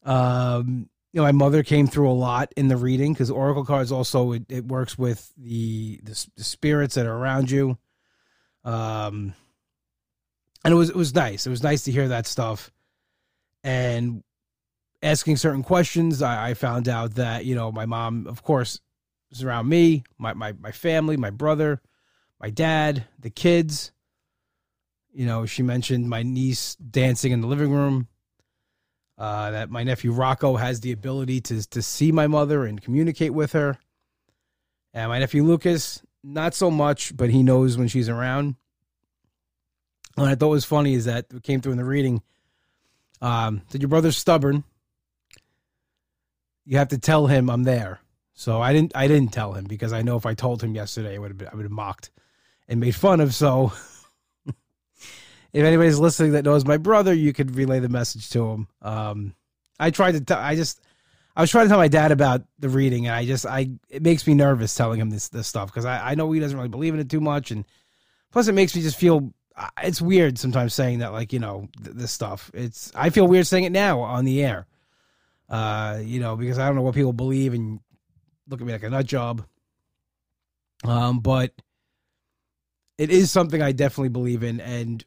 um, 0.03 0.89
you 1.11 1.19
know, 1.19 1.23
my 1.23 1.31
mother 1.31 1.63
came 1.63 1.87
through 1.87 2.09
a 2.09 2.13
lot 2.13 2.51
in 2.57 2.67
the 2.67 2.77
reading 2.77 3.13
because 3.13 3.29
Oracle 3.29 3.65
cards 3.65 3.91
also 3.91 4.31
it, 4.33 4.43
it 4.49 4.65
works 4.65 4.97
with 4.97 5.31
the, 5.37 5.99
the, 6.03 6.27
the 6.35 6.43
spirits 6.43 6.95
that 6.95 7.05
are 7.05 7.15
around 7.15 7.51
you. 7.51 7.77
Um, 8.63 9.35
and 10.63 10.73
it 10.73 10.75
was 10.75 10.89
it 10.89 10.95
was 10.95 11.13
nice. 11.13 11.45
It 11.45 11.49
was 11.49 11.63
nice 11.63 11.83
to 11.83 11.91
hear 11.91 12.07
that 12.07 12.25
stuff, 12.25 12.71
and 13.63 14.23
asking 15.01 15.37
certain 15.37 15.63
questions. 15.63 16.21
I, 16.21 16.49
I 16.49 16.53
found 16.53 16.87
out 16.87 17.15
that 17.15 17.45
you 17.45 17.55
know 17.55 17.71
my 17.71 17.85
mom, 17.85 18.27
of 18.27 18.43
course, 18.43 18.79
is 19.31 19.43
around 19.43 19.67
me, 19.67 20.03
my 20.17 20.33
my 20.33 20.53
my 20.53 20.71
family, 20.71 21.17
my 21.17 21.29
brother, 21.29 21.81
my 22.39 22.49
dad, 22.49 23.05
the 23.19 23.29
kids. 23.29 23.91
You 25.11 25.27
know, 25.27 25.45
she 25.45 25.61
mentioned 25.61 26.09
my 26.09 26.23
niece 26.23 26.75
dancing 26.75 27.33
in 27.33 27.41
the 27.41 27.47
living 27.47 27.71
room. 27.71 28.07
Uh, 29.17 29.51
that 29.51 29.69
my 29.69 29.83
nephew 29.83 30.11
Rocco 30.11 30.55
has 30.55 30.79
the 30.79 30.91
ability 30.91 31.39
to 31.41 31.67
to 31.69 31.81
see 31.81 32.11
my 32.11 32.27
mother 32.27 32.65
and 32.65 32.81
communicate 32.81 33.33
with 33.33 33.53
her. 33.53 33.77
And 34.93 35.09
my 35.09 35.19
nephew 35.19 35.43
Lucas, 35.43 36.01
not 36.23 36.53
so 36.53 36.71
much, 36.71 37.15
but 37.15 37.29
he 37.29 37.43
knows 37.43 37.77
when 37.77 37.87
she's 37.87 38.09
around. 38.09 38.55
What 40.15 40.29
I 40.29 40.35
thought 40.35 40.49
was 40.49 40.65
funny 40.65 40.93
is 40.93 41.05
that 41.05 41.25
it 41.33 41.43
came 41.43 41.61
through 41.61 41.73
in 41.73 41.77
the 41.77 41.85
reading. 41.85 42.21
Um, 43.21 43.61
that 43.69 43.81
your 43.81 43.89
brother's 43.89 44.17
stubborn. 44.17 44.63
You 46.65 46.77
have 46.77 46.89
to 46.89 46.97
tell 46.97 47.27
him 47.27 47.49
I'm 47.49 47.63
there. 47.63 47.99
So 48.33 48.61
I 48.61 48.73
didn't. 48.73 48.93
I 48.95 49.07
didn't 49.07 49.31
tell 49.31 49.53
him 49.53 49.65
because 49.65 49.93
I 49.93 50.01
know 50.01 50.17
if 50.17 50.25
I 50.25 50.33
told 50.33 50.63
him 50.63 50.75
yesterday, 50.75 51.15
I 51.15 51.19
would 51.19 51.29
have 51.29 51.37
been. 51.37 51.49
I 51.51 51.55
would 51.55 51.65
have 51.65 51.71
mocked 51.71 52.09
and 52.67 52.79
made 52.79 52.95
fun 52.95 53.21
of. 53.21 53.33
So 53.33 53.73
if 55.53 55.63
anybody's 55.63 55.99
listening 55.99 56.31
that 56.31 56.45
knows 56.45 56.65
my 56.65 56.77
brother, 56.77 57.13
you 57.13 57.31
could 57.31 57.55
relay 57.55 57.79
the 57.79 57.89
message 57.89 58.29
to 58.31 58.49
him. 58.49 58.67
Um, 58.81 59.35
I 59.79 59.91
tried 59.91 60.13
to. 60.13 60.21
T- 60.21 60.33
I 60.33 60.55
just. 60.55 60.81
I 61.35 61.41
was 61.41 61.49
trying 61.49 61.65
to 61.65 61.69
tell 61.69 61.79
my 61.79 61.87
dad 61.87 62.11
about 62.11 62.43
the 62.59 62.69
reading, 62.69 63.05
and 63.05 63.15
I 63.15 63.25
just. 63.25 63.45
I. 63.45 63.69
It 63.89 64.01
makes 64.01 64.25
me 64.25 64.33
nervous 64.33 64.73
telling 64.73 64.99
him 64.99 65.11
this 65.11 65.29
this 65.29 65.47
stuff 65.47 65.67
because 65.67 65.85
I. 65.85 66.11
I 66.11 66.15
know 66.15 66.31
he 66.31 66.39
doesn't 66.39 66.57
really 66.57 66.69
believe 66.69 66.95
in 66.95 66.99
it 66.99 67.09
too 67.09 67.21
much, 67.21 67.51
and 67.51 67.65
plus 68.31 68.47
it 68.47 68.53
makes 68.53 68.75
me 68.75 68.81
just 68.81 68.97
feel. 68.97 69.31
It's 69.83 70.01
weird 70.01 70.39
sometimes 70.39 70.73
saying 70.73 70.99
that, 70.99 71.11
like 71.11 71.31
you 71.31 71.39
know, 71.39 71.69
th- 71.83 71.95
this 71.95 72.11
stuff. 72.11 72.49
It's. 72.55 72.91
I 72.95 73.11
feel 73.11 73.27
weird 73.27 73.45
saying 73.45 73.65
it 73.65 73.71
now 73.71 73.99
on 73.99 74.25
the 74.25 74.43
air. 74.43 74.65
Uh, 75.47 75.99
you 76.03 76.19
know, 76.19 76.35
because 76.35 76.57
I 76.57 76.65
don't 76.65 76.75
know 76.75 76.81
what 76.81 76.95
people 76.95 77.13
believe, 77.13 77.53
and 77.53 77.79
look 78.47 78.59
at 78.59 78.65
me 78.65 78.73
like 78.73 78.83
a 78.83 78.89
nut 78.89 79.05
job. 79.05 79.45
Um, 80.83 81.19
but 81.19 81.53
it 82.97 83.11
is 83.11 83.29
something 83.29 83.61
I 83.61 83.71
definitely 83.71 84.09
believe 84.09 84.41
in, 84.41 84.59
and 84.59 85.05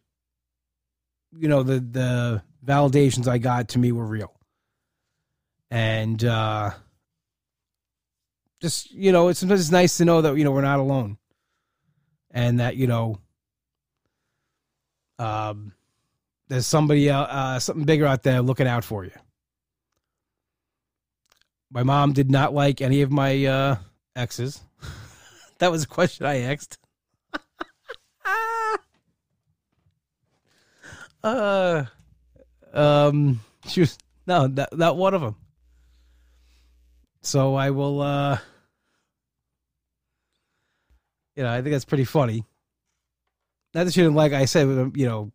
you 1.39 1.49
know 1.49 1.63
the 1.63 1.81
the 1.81 2.43
validations 2.65 3.29
I 3.29 3.39
got 3.39 3.69
to 3.71 3.79
me 3.79 3.93
were 3.93 4.07
real, 4.07 4.33
and 5.71 6.23
uh, 6.25 6.71
just 8.61 8.91
you 8.91 9.13
know, 9.13 9.29
it's 9.29 9.41
sometimes 9.41 9.61
it's 9.61 9.71
nice 9.71 9.97
to 9.99 10.05
know 10.05 10.23
that 10.23 10.37
you 10.37 10.45
know 10.45 10.53
we're 10.53 10.63
not 10.63 10.79
alone, 10.79 11.19
and 12.31 12.61
that 12.61 12.77
you 12.77 12.87
know, 12.87 13.19
um, 15.19 15.73
there's 16.49 16.67
somebody 16.67 17.11
uh, 17.11 17.23
uh 17.23 17.59
something 17.59 17.85
bigger 17.85 18.07
out 18.07 18.23
there 18.23 18.43
looking 18.43 18.67
out 18.67 18.85
for 18.85 19.05
you 19.05 19.13
my 21.71 21.83
mom 21.83 22.13
did 22.13 22.31
not 22.31 22.55
like 22.55 22.81
any 22.81 23.03
of 23.03 23.11
my 23.11 23.45
uh, 23.45 23.77
exes. 24.15 24.63
that 25.59 25.71
was 25.71 25.85
a 25.85 25.89
question 25.89 26.27
I 26.27 26.43
asked. 26.43 26.79
Uh, 31.27 31.85
um, 32.73 33.41
she 33.69 33.81
was 33.81 33.99
no, 34.27 34.49
that 34.49 34.77
not 34.77 34.97
one 34.97 35.15
of 35.15 35.21
them. 35.21 35.37
So 37.23 37.55
I 37.55 37.71
will. 37.71 38.01
uh 38.01 38.39
You 41.37 41.43
know, 41.43 41.53
I 41.53 41.61
think 41.61 41.73
that's 41.73 41.85
pretty 41.85 42.05
funny. 42.05 42.45
Not 43.75 43.85
that 43.85 43.93
she 43.93 44.01
didn't 44.01 44.15
like. 44.15 44.33
I 44.33 44.47
said, 44.47 44.93
you 44.97 45.07
know, 45.07 45.33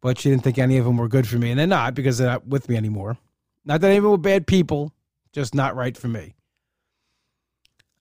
but 0.00 0.18
she 0.18 0.30
didn't 0.30 0.44
think 0.44 0.58
any 0.58 0.78
of 0.78 0.84
them 0.84 0.96
were 0.96 1.08
good 1.08 1.26
for 1.26 1.38
me, 1.38 1.50
and 1.50 1.58
they're 1.58 1.66
not 1.66 1.94
because 1.94 2.18
they're 2.18 2.28
not 2.30 2.46
with 2.46 2.68
me 2.68 2.76
anymore. 2.76 3.18
Not 3.64 3.80
that 3.80 3.88
any 3.88 3.96
of 3.96 4.04
them 4.04 4.12
were 4.12 4.16
bad 4.16 4.46
people, 4.46 4.92
just 5.32 5.56
not 5.56 5.74
right 5.74 5.96
for 5.96 6.06
me. 6.06 6.36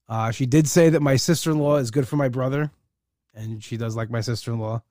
Uh, 0.07 0.29
she 0.29 0.45
did 0.45 0.67
say 0.67 0.89
that 0.89 1.01
my 1.01 1.15
sister 1.15 1.49
in 1.49 1.57
law 1.57 1.77
is 1.77 1.89
good 1.89 2.07
for 2.07 2.17
my 2.17 2.29
brother, 2.29 2.69
and 3.33 3.63
she 3.63 3.75
does 3.75 3.95
like 3.95 4.11
my 4.11 4.21
sister 4.21 4.51
in 4.53 4.59
law. 4.59 4.83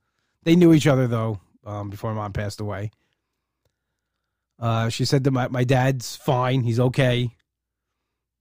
They 0.47 0.55
knew 0.55 0.71
each 0.71 0.87
other, 0.87 1.07
though, 1.07 1.41
um, 1.65 1.89
before 1.89 2.13
mom 2.13 2.31
passed 2.31 2.61
away. 2.61 2.91
Uh, 4.57 4.87
she 4.87 5.03
said 5.03 5.25
that 5.25 5.31
my, 5.31 5.49
my 5.49 5.65
dad's 5.65 6.15
fine. 6.15 6.61
He's 6.61 6.79
okay. 6.79 7.35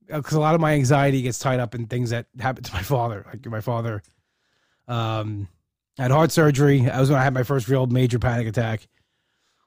Because 0.06 0.36
uh, 0.36 0.38
a 0.38 0.40
lot 0.40 0.54
of 0.54 0.60
my 0.60 0.74
anxiety 0.74 1.20
gets 1.22 1.40
tied 1.40 1.58
up 1.58 1.74
in 1.74 1.88
things 1.88 2.10
that 2.10 2.26
happened 2.38 2.66
to 2.66 2.72
my 2.74 2.82
father. 2.82 3.26
Like 3.26 3.44
my 3.46 3.60
father 3.60 4.04
um, 4.86 5.48
had 5.98 6.12
heart 6.12 6.30
surgery. 6.30 6.82
That 6.82 7.00
was 7.00 7.10
when 7.10 7.18
I 7.18 7.24
had 7.24 7.34
my 7.34 7.42
first 7.42 7.66
real 7.66 7.88
major 7.88 8.20
panic 8.20 8.46
attack. 8.46 8.86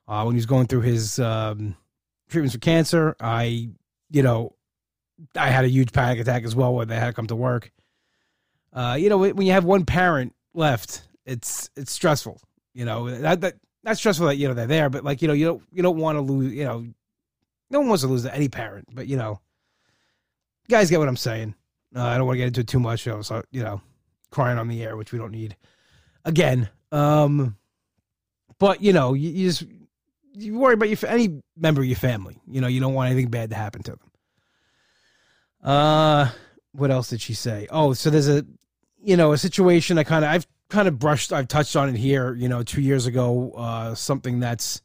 Uh, 0.07 0.23
when 0.23 0.33
he 0.33 0.37
was 0.37 0.45
going 0.45 0.67
through 0.67 0.83
his 0.83 1.19
um, 1.19 1.75
treatments 2.29 2.55
for 2.55 2.61
cancer. 2.61 3.17
I, 3.19 3.67
you 4.11 4.23
know, 4.23 4.55
I 5.35 5.49
had 5.49 5.65
a 5.65 5.69
huge 5.69 5.91
panic 5.91 6.21
attack 6.21 6.45
as 6.45 6.55
well 6.55 6.73
when 6.73 6.87
they 6.87 6.95
had 6.95 7.07
to 7.07 7.13
come 7.13 7.27
to 7.27 7.35
work. 7.35 7.69
Uh, 8.71 8.95
you 8.97 9.09
know, 9.09 9.17
when 9.17 9.45
you 9.45 9.51
have 9.51 9.65
one 9.65 9.83
parent 9.83 10.33
left, 10.53 11.01
it's 11.29 11.69
it's 11.75 11.91
stressful. 11.91 12.41
You 12.73 12.85
know, 12.85 13.09
that, 13.09 13.41
that 13.41 13.55
not 13.83 13.97
stressful 13.97 14.27
that 14.27 14.35
you 14.35 14.47
know 14.47 14.53
they're 14.53 14.67
there, 14.67 14.89
but 14.89 15.03
like 15.03 15.21
you 15.21 15.27
know, 15.27 15.33
you 15.33 15.45
don't 15.45 15.63
you 15.71 15.83
don't 15.83 15.97
want 15.97 16.17
to 16.17 16.21
lose. 16.21 16.53
You 16.53 16.63
know, 16.65 16.85
no 17.69 17.79
one 17.79 17.89
wants 17.89 18.03
to 18.03 18.09
lose 18.09 18.25
any 18.25 18.49
parent, 18.49 18.87
but 18.93 19.07
you 19.07 19.15
know, 19.15 19.39
you 20.67 20.75
guys 20.75 20.89
get 20.89 20.99
what 20.99 21.07
I'm 21.07 21.17
saying. 21.17 21.53
Uh, 21.95 22.03
I 22.03 22.17
don't 22.17 22.25
want 22.25 22.35
to 22.35 22.39
get 22.39 22.47
into 22.47 22.61
it 22.61 22.67
too 22.67 22.79
much. 22.79 23.05
You 23.05 23.13
know, 23.13 23.21
so 23.21 23.43
you 23.51 23.63
know, 23.63 23.81
crying 24.31 24.57
on 24.57 24.67
the 24.67 24.83
air, 24.83 24.97
which 24.97 25.11
we 25.11 25.19
don't 25.19 25.31
need. 25.31 25.55
Again, 26.25 26.69
um, 26.91 27.55
but 28.57 28.81
you 28.81 28.91
know, 28.91 29.13
you, 29.13 29.29
you 29.29 29.47
just 29.49 29.63
you 30.33 30.57
worry 30.57 30.73
about 30.73 30.89
your 30.89 30.97
any 31.07 31.41
member 31.55 31.81
of 31.81 31.87
your 31.87 31.95
family. 31.95 32.41
You 32.47 32.61
know, 32.61 32.67
you 32.67 32.79
don't 32.79 32.93
want 32.93 33.11
anything 33.11 33.29
bad 33.29 33.51
to 33.51 33.55
happen 33.55 33.83
to 33.83 33.91
them. 33.91 34.11
Uh, 35.63 36.31
what 36.71 36.89
else 36.91 37.09
did 37.09 37.21
she 37.21 37.33
say? 37.33 37.67
Oh, 37.69 37.93
so 37.93 38.09
there's 38.09 38.29
a, 38.29 38.45
you 39.03 39.17
know, 39.17 39.33
a 39.33 39.37
situation 39.37 39.97
I 39.97 40.03
kind 40.03 40.23
of 40.23 40.31
I've 40.31 40.47
kind 40.69 40.87
of 40.87 40.99
brushed 40.99 41.33
I've 41.33 41.47
touched 41.47 41.75
on 41.75 41.89
it 41.89 41.95
here. 41.95 42.33
You 42.33 42.49
know, 42.49 42.63
two 42.63 42.81
years 42.81 43.05
ago, 43.05 43.51
uh, 43.55 43.95
something 43.95 44.39
that's, 44.39 44.81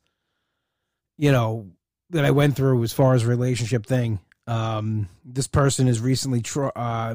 you 1.16 1.32
know, 1.32 1.70
that 2.10 2.24
I 2.24 2.30
went 2.30 2.56
through 2.56 2.82
as 2.82 2.92
far 2.92 3.14
as 3.14 3.24
relationship 3.24 3.86
thing. 3.86 4.20
Um, 4.46 5.08
this 5.24 5.46
person 5.46 5.86
has 5.86 6.00
recently 6.00 6.42
tr- 6.42 6.68
uh, 6.76 7.14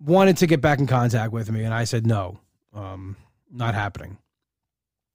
wanted 0.00 0.36
to 0.38 0.46
get 0.46 0.60
back 0.60 0.78
in 0.78 0.86
contact 0.86 1.32
with 1.32 1.50
me, 1.50 1.64
and 1.64 1.72
I 1.72 1.84
said 1.84 2.06
no, 2.06 2.38
um, 2.74 3.16
not 3.50 3.74
happening 3.74 4.18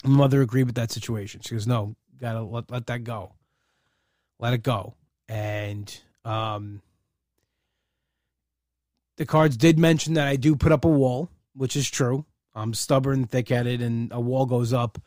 mother 0.03 0.41
agreed 0.41 0.63
with 0.63 0.75
that 0.75 0.91
situation. 0.91 1.41
She 1.41 1.55
goes, 1.55 1.67
"No, 1.67 1.95
gotta 2.19 2.41
let 2.41 2.69
let 2.69 2.87
that 2.87 3.03
go, 3.03 3.33
let 4.39 4.53
it 4.53 4.63
go." 4.63 4.95
And 5.27 5.95
um, 6.25 6.81
the 9.17 9.25
cards 9.25 9.57
did 9.57 9.79
mention 9.79 10.15
that 10.15 10.27
I 10.27 10.35
do 10.35 10.55
put 10.55 10.71
up 10.71 10.85
a 10.85 10.89
wall, 10.89 11.29
which 11.55 11.75
is 11.75 11.89
true. 11.89 12.25
I'm 12.55 12.73
stubborn, 12.73 13.25
thick 13.25 13.49
headed, 13.49 13.81
and 13.81 14.11
a 14.11 14.19
wall 14.19 14.45
goes 14.45 14.73
up 14.73 14.99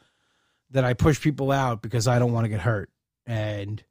that 0.70 0.84
I 0.84 0.94
push 0.94 1.20
people 1.20 1.52
out 1.52 1.82
because 1.82 2.08
I 2.08 2.18
don't 2.18 2.32
want 2.32 2.44
to 2.44 2.48
get 2.48 2.60
hurt. 2.60 2.90
And 3.24 3.82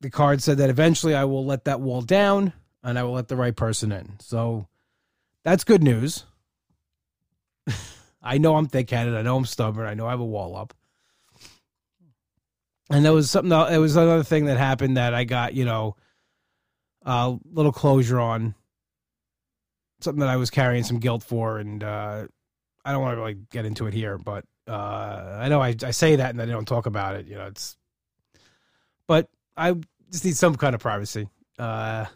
the 0.00 0.10
card 0.10 0.42
said 0.42 0.58
that 0.58 0.70
eventually 0.70 1.14
I 1.14 1.24
will 1.24 1.44
let 1.44 1.64
that 1.64 1.80
wall 1.80 2.02
down 2.02 2.52
and 2.82 2.98
I 2.98 3.02
will 3.02 3.12
let 3.12 3.28
the 3.28 3.36
right 3.36 3.54
person 3.54 3.92
in. 3.92 4.18
So 4.20 4.68
that's 5.44 5.64
good 5.64 5.82
news. 5.82 6.24
I 8.22 8.38
know 8.38 8.56
I'm 8.56 8.66
thick 8.66 8.90
headed. 8.90 9.14
I 9.14 9.22
know 9.22 9.36
I'm 9.36 9.44
stubborn. 9.44 9.86
I 9.86 9.94
know 9.94 10.06
I 10.06 10.10
have 10.10 10.20
a 10.20 10.24
wall 10.24 10.56
up. 10.56 10.74
And 12.90 13.04
there 13.04 13.12
was 13.12 13.30
something. 13.30 13.52
It 13.52 13.78
was 13.78 13.94
another 13.94 14.24
thing 14.24 14.46
that 14.46 14.58
happened 14.58 14.96
that 14.96 15.14
I 15.14 15.22
got, 15.24 15.54
you 15.54 15.64
know, 15.64 15.96
a 17.04 17.36
little 17.52 17.72
closure 17.72 18.18
on. 18.18 18.54
Something 20.00 20.20
that 20.20 20.28
I 20.28 20.36
was 20.36 20.50
carrying 20.50 20.84
some 20.84 20.98
guilt 20.98 21.22
for, 21.22 21.58
and 21.58 21.82
uh, 21.84 22.26
I 22.84 22.92
don't 22.92 23.02
want 23.02 23.16
to 23.16 23.20
really 23.20 23.38
get 23.50 23.64
into 23.66 23.86
it 23.86 23.94
here, 23.94 24.18
but 24.18 24.44
uh, 24.66 25.38
I 25.40 25.48
know 25.48 25.60
I, 25.60 25.74
I 25.84 25.90
say 25.90 26.16
that 26.16 26.30
and 26.30 26.40
I 26.40 26.46
don't 26.46 26.66
talk 26.66 26.86
about 26.86 27.16
it. 27.16 27.26
You 27.26 27.36
know, 27.36 27.46
it's. 27.46 27.76
But 29.06 29.28
I 29.56 29.74
just 30.10 30.24
need 30.24 30.36
some 30.36 30.56
kind 30.56 30.74
of 30.74 30.80
privacy. 30.80 31.28
Uh, 31.58 32.06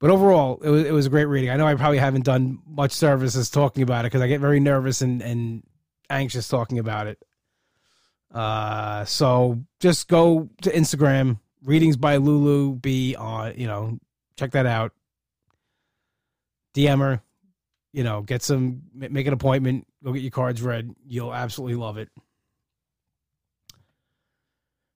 But 0.00 0.10
overall, 0.10 0.60
it 0.62 0.70
was 0.70 0.84
it 0.84 0.92
was 0.92 1.06
a 1.06 1.10
great 1.10 1.26
reading. 1.26 1.50
I 1.50 1.56
know 1.56 1.66
I 1.66 1.74
probably 1.74 1.98
haven't 1.98 2.24
done 2.24 2.58
much 2.66 2.92
services 2.92 3.50
talking 3.50 3.82
about 3.82 4.04
it 4.04 4.08
because 4.08 4.22
I 4.22 4.28
get 4.28 4.40
very 4.40 4.58
nervous 4.58 5.02
and 5.02 5.22
and 5.22 5.62
anxious 6.08 6.48
talking 6.48 6.78
about 6.78 7.06
it. 7.06 7.22
Uh, 8.32 9.04
so 9.04 9.60
just 9.78 10.08
go 10.08 10.48
to 10.62 10.70
Instagram, 10.70 11.38
readings 11.64 11.96
by 11.96 12.16
Lulu 12.16 12.76
B 12.76 13.14
on, 13.14 13.54
you 13.58 13.66
know, 13.66 13.98
check 14.36 14.52
that 14.52 14.66
out. 14.66 14.92
DM 16.80 16.98
her, 17.00 17.22
you 17.92 18.04
know, 18.04 18.22
get 18.22 18.42
some, 18.42 18.82
make 18.94 19.26
an 19.26 19.32
appointment, 19.32 19.86
go 20.04 20.12
get 20.12 20.22
your 20.22 20.30
cards 20.30 20.62
read. 20.62 20.94
You'll 21.06 21.34
absolutely 21.34 21.76
love 21.76 21.98
it. 21.98 22.08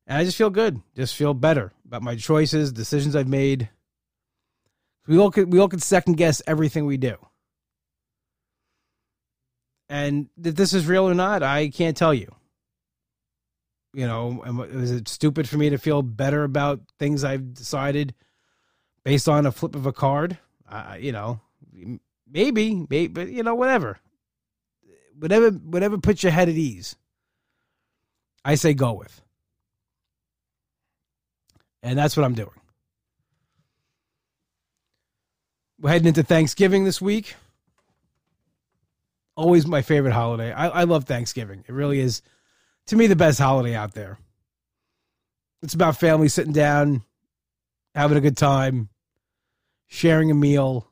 And 0.07 0.19
I 0.19 0.25
just 0.25 0.37
feel 0.37 0.51
good, 0.51 0.81
just 0.95 1.17
feel 1.17 1.35
better 1.35 1.73
about 1.87 2.03
my 2.03 2.15
choices, 2.15 2.73
decisions 2.73 3.17
I've 3.17 3.29
made. 3.29 3.71
We 5.07 5.19
all 5.19 5.31
could, 5.31 5.53
we 5.53 5.59
all 5.59 5.69
could 5.69 5.83
second 5.83 6.15
guess 6.15 6.43
everything 6.47 6.87
we 6.87 6.97
do. 6.97 7.17
And 9.89 10.29
if 10.43 10.55
this 10.55 10.73
is 10.73 10.87
real 10.87 11.09
or 11.09 11.15
not, 11.15 11.43
I 11.43 11.69
can't 11.69 11.97
tell 11.97 12.15
you. 12.15 12.35
You 13.93 14.07
know, 14.07 14.65
is 14.65 14.91
it 14.91 15.09
stupid 15.09 15.49
for 15.49 15.57
me 15.57 15.71
to 15.71 15.79
feel 15.79 16.03
better 16.03 16.43
about 16.43 16.81
things 16.99 17.23
I've 17.23 17.55
decided 17.55 18.15
based 19.05 19.29
on 19.29 19.47
a 19.47 19.53
flip 19.53 19.77
of 19.77 19.87
a 19.87 19.93
card? 19.93 20.39
Uh, 20.69 20.97
you 20.99 21.13
know, 21.13 21.41
maybe, 22.31 22.87
maybe, 22.89 23.07
but 23.09 23.29
you 23.29 23.43
know, 23.43 23.55
whatever, 23.55 23.99
whatever, 25.19 25.51
whatever 25.51 25.99
puts 25.99 26.23
your 26.23 26.33
head 26.33 26.49
at 26.49 26.55
ease. 26.55 26.97
I 28.45 28.57
say 28.57 28.75
go 28.75 28.93
with, 28.93 29.23
and 31.83 31.99
that's 31.99 32.17
what 32.17 32.25
I'm 32.25 32.35
doing. 32.35 32.51
We're 35.81 35.91
heading 35.91 36.09
into 36.09 36.23
Thanksgiving 36.23 36.85
this 36.85 37.01
week. 37.01 37.35
Always 39.37 39.67
my 39.67 39.83
favorite 39.83 40.13
holiday. 40.13 40.53
I, 40.53 40.69
I 40.69 40.85
love 40.85 41.05
Thanksgiving. 41.05 41.65
It 41.67 41.73
really 41.73 42.01
is, 42.01 42.23
to 42.87 42.97
me, 42.97 43.07
the 43.07 43.17
best 43.17 43.39
holiday 43.39 43.75
out 43.75 43.93
there. 43.93 44.19
It's 45.63 45.75
about 45.75 45.97
family 45.97 46.29
sitting 46.29 46.53
down, 46.53 47.03
having 47.95 48.17
a 48.17 48.21
good 48.21 48.37
time, 48.37 48.91
sharing 49.89 50.31
a 50.31 50.35
meal. 50.35 50.87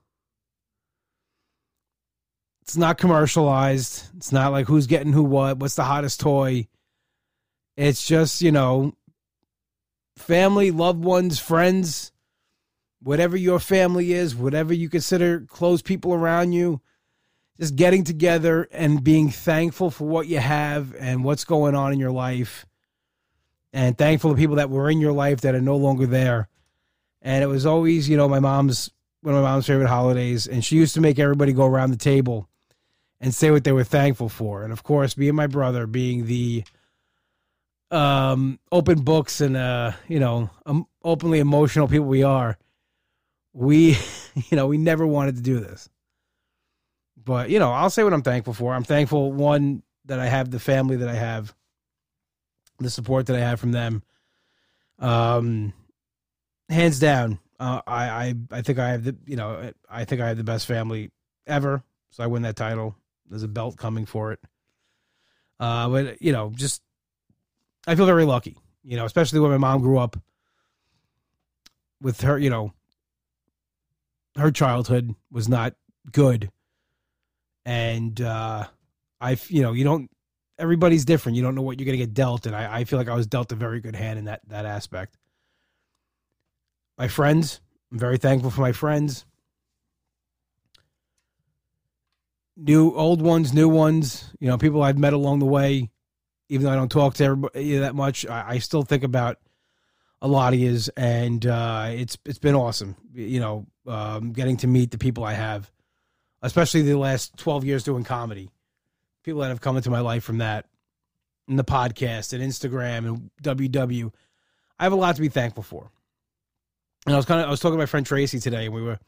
It's 2.63 2.77
not 2.77 2.99
commercialized. 2.99 4.05
It's 4.17 4.33
not 4.33 4.53
like 4.53 4.67
who's 4.67 4.87
getting 4.87 5.13
who 5.13 5.25
what, 5.25 5.59
what's 5.59 5.75
the 5.75 5.85
hottest 5.85 6.21
toy. 6.21 6.69
It's 7.77 8.07
just, 8.07 8.41
you 8.41 8.53
know, 8.53 8.95
family, 10.17 10.71
loved 10.71 11.05
ones, 11.05 11.39
friends, 11.39 12.13
whatever 13.03 13.37
your 13.37 13.59
family 13.59 14.13
is, 14.13 14.35
whatever 14.35 14.73
you 14.73 14.89
consider 14.89 15.41
close 15.41 15.83
people 15.83 16.15
around 16.15 16.53
you 16.53 16.81
just 17.59 17.77
getting 17.77 18.05
together 18.05 18.69
and 18.73 19.05
being 19.05 19.31
thankful 19.31 19.91
for 19.91 20.05
what 20.05 20.27
you 20.27 20.39
have 20.39 20.95
and 20.99 21.23
what's 21.23 21.45
going 21.45 21.75
on 21.75 21.93
in 21.93 22.01
your 22.01 22.11
life 22.11 22.67
and 23.73 23.97
thankful 23.97 24.31
to 24.31 24.37
people 24.37 24.57
that 24.57 24.71
were 24.71 24.91
in 24.91 25.01
your 25.01 25.13
life 25.13 25.43
that 25.43 25.55
are 25.55 25.61
no 25.61 25.77
longer 25.77 26.07
there. 26.07 26.49
And 27.21 27.45
it 27.45 27.47
was 27.47 27.67
always, 27.67 28.09
you 28.09 28.17
know, 28.17 28.29
my 28.29 28.41
mom's 28.41 28.91
one 29.21 29.37
of 29.37 29.43
my 29.43 29.51
mom's 29.51 29.67
favorite 29.67 29.89
holidays, 29.89 30.49
and 30.49 30.65
she 30.65 30.75
used 30.75 30.95
to 30.95 31.01
make 31.01 31.21
everybody 31.21 31.53
go 31.53 31.65
around 31.65 31.93
the 31.93 31.97
table 31.97 32.49
and 33.23 33.33
say 33.33 33.53
what 33.53 33.63
they 33.65 33.73
were 33.73 33.85
thankful 33.85 34.29
for. 34.29 34.65
And 34.65 34.73
of 34.73 34.83
course, 34.83 35.17
me 35.17 35.29
and 35.29 35.37
my 35.37 35.47
brother 35.47 35.87
being 35.87 36.27
the 36.27 36.65
um, 37.93 38.59
open 38.73 39.03
books 39.03 39.41
and 39.41 39.57
uh, 39.57 39.93
you 40.09 40.19
know, 40.19 40.51
um, 40.67 40.87
openly 41.05 41.39
emotional 41.39 41.87
people 41.87 42.07
we 42.07 42.25
are, 42.25 42.59
we, 43.55 43.97
you 44.35 44.57
know, 44.57 44.67
we 44.67 44.77
never 44.77 45.07
wanted 45.07 45.37
to 45.37 45.43
do 45.43 45.61
this. 45.61 45.89
But, 47.25 47.51
you 47.51 47.61
know, 47.61 47.71
I'll 47.71 47.91
say 47.91 48.03
what 48.03 48.13
I'm 48.13 48.23
thankful 48.23 48.55
for. 48.55 48.75
I'm 48.75 48.83
thankful, 48.83 49.33
one, 49.33 49.85
that 50.07 50.19
I 50.19 50.27
have 50.27 50.51
the 50.51 50.59
family 50.59 50.97
that 50.97 51.09
I 51.09 51.15
have, 51.15 51.55
the 52.81 52.91
support 52.91 53.27
that 53.27 53.37
I 53.37 53.41
have 53.41 53.61
from 53.61 53.71
them. 53.71 54.03
Um, 54.99 55.73
hands 56.69 56.99
down, 56.99 57.39
uh, 57.61 57.83
I, 57.87 58.09
I, 58.09 58.35
I 58.51 58.63
think 58.63 58.81
I 58.81 58.89
have 58.89 59.05
the, 59.05 59.17
you 59.25 59.37
know, 59.37 59.71
I 59.89 60.05
think 60.05 60.21
I 60.21 60.29
have 60.29 60.37
the 60.37 60.43
best 60.43 60.67
family 60.67 61.13
ever. 61.47 61.85
So 62.11 62.25
I 62.25 62.27
win 62.27 62.43
that 62.43 62.57
title. 62.57 62.97
There's 63.29 63.43
a 63.43 63.49
belt 63.49 63.77
coming 63.77 64.07
for 64.07 64.33
it. 64.33 64.41
Uh, 65.61 65.89
but 65.89 66.23
you 66.23 66.33
know, 66.33 66.53
just 66.55 66.83
I 67.87 67.95
feel 67.95 68.07
very 68.07 68.25
lucky. 68.25 68.57
You 68.85 68.97
know, 68.97 69.05
especially 69.05 69.41
when 69.41 69.51
my 69.51 69.59
mom 69.59 69.81
grew 69.81 69.99
up 69.99 70.17
with 72.01 72.21
her. 72.23 72.39
You 72.39 72.51
know, 72.51 72.73
her 74.37 74.51
childhood 74.51 75.15
was 75.31 75.49
not 75.49 75.75
good 76.11 76.51
and 77.65 78.21
uh, 78.21 78.65
I, 79.21 79.37
you 79.49 79.63
know, 79.63 79.73
you 79.73 79.85
don't. 79.85 80.11
Everybody's 80.59 81.05
different. 81.05 81.37
You 81.37 81.43
don't 81.43 81.55
know 81.55 81.63
what 81.63 81.81
you're 81.81 81.91
to 81.91 81.97
get 81.97 82.15
dealt, 82.15 82.47
and 82.47 82.55
I, 82.55 82.81
I 82.81 82.85
feel 82.85 82.99
like 82.99 83.09
I 83.09 83.15
was 83.15 83.27
dealt 83.27 83.53
a 83.53 83.57
very 83.57 83.81
good 83.81 83.97
hand 83.97 84.19
in 84.19 84.27
that 84.27 84.41
that 84.49 84.67
aspect. 84.67 85.17
My 86.99 87.09
friends, 87.09 87.61
I'm 87.91 87.99
very 87.99 88.19
thankful 88.19 88.51
for 88.51 88.61
my 88.61 88.73
friends. 88.73 89.25
New, 92.57 92.95
old 92.95 93.23
ones, 93.23 93.53
new 93.53 93.69
ones. 93.69 94.31
You 94.39 94.49
know, 94.49 94.59
people 94.59 94.83
I've 94.83 94.99
met 94.99 95.13
along 95.13 95.39
the 95.39 95.47
way. 95.47 95.91
Even 96.49 96.67
though 96.67 96.73
I 96.73 96.77
don't 96.77 96.91
talk 96.91 97.15
to 97.15 97.25
everybody 97.25 97.79
that 97.79 97.95
much, 97.95 98.27
I, 98.27 98.51
I 98.51 98.59
still 98.59 98.83
think 98.83 99.05
about 99.05 99.39
a 100.21 100.29
lot 100.29 100.53
of 100.53 100.59
yous, 100.61 100.89
and 100.97 101.45
uh, 101.47 101.87
it's 101.91 102.19
it's 102.27 102.39
been 102.39 102.55
awesome. 102.55 102.97
You 103.15 103.41
know, 103.41 103.67
um, 103.87 104.33
getting 104.33 104.59
to 104.59 104.67
meet 104.67 104.91
the 104.91 104.99
people 104.99 105.25
I 105.25 105.33
have 105.33 105.73
especially 106.43 106.83
the 106.83 106.99
last 106.99 107.37
12 107.37 107.65
years 107.65 107.85
doing 107.85 108.05
comedy. 108.05 108.51
People 109.23 109.41
that 109.41 109.49
have 109.49 109.61
come 109.61 109.77
into 109.77 109.91
my 109.91 110.01
life 110.01 110.25
from 110.25 110.39
that, 110.39 110.67
and 111.49 111.59
the 111.59 111.65
podcast 111.65 112.33
and 112.33 112.43
Instagram 112.43 113.07
and 113.07 113.31
WW. 113.43 114.13
I 114.79 114.85
have 114.85 114.93
a 114.93 114.97
lot 114.97 115.15
to 115.15 115.21
be 115.21 115.29
thankful 115.29 115.63
for. 115.63 115.91
And 117.07 117.15
I 117.15 117.17
was 117.17 117.27
kind 117.27 117.41
of 117.41 117.47
I 117.47 117.51
was 117.51 117.61
talking 117.61 117.75
to 117.75 117.83
my 117.83 117.87
friend 117.87 118.05
Tracy 118.05 118.41
today, 118.41 118.65
and 118.65 118.75
we 118.75 118.83
were 118.83 118.99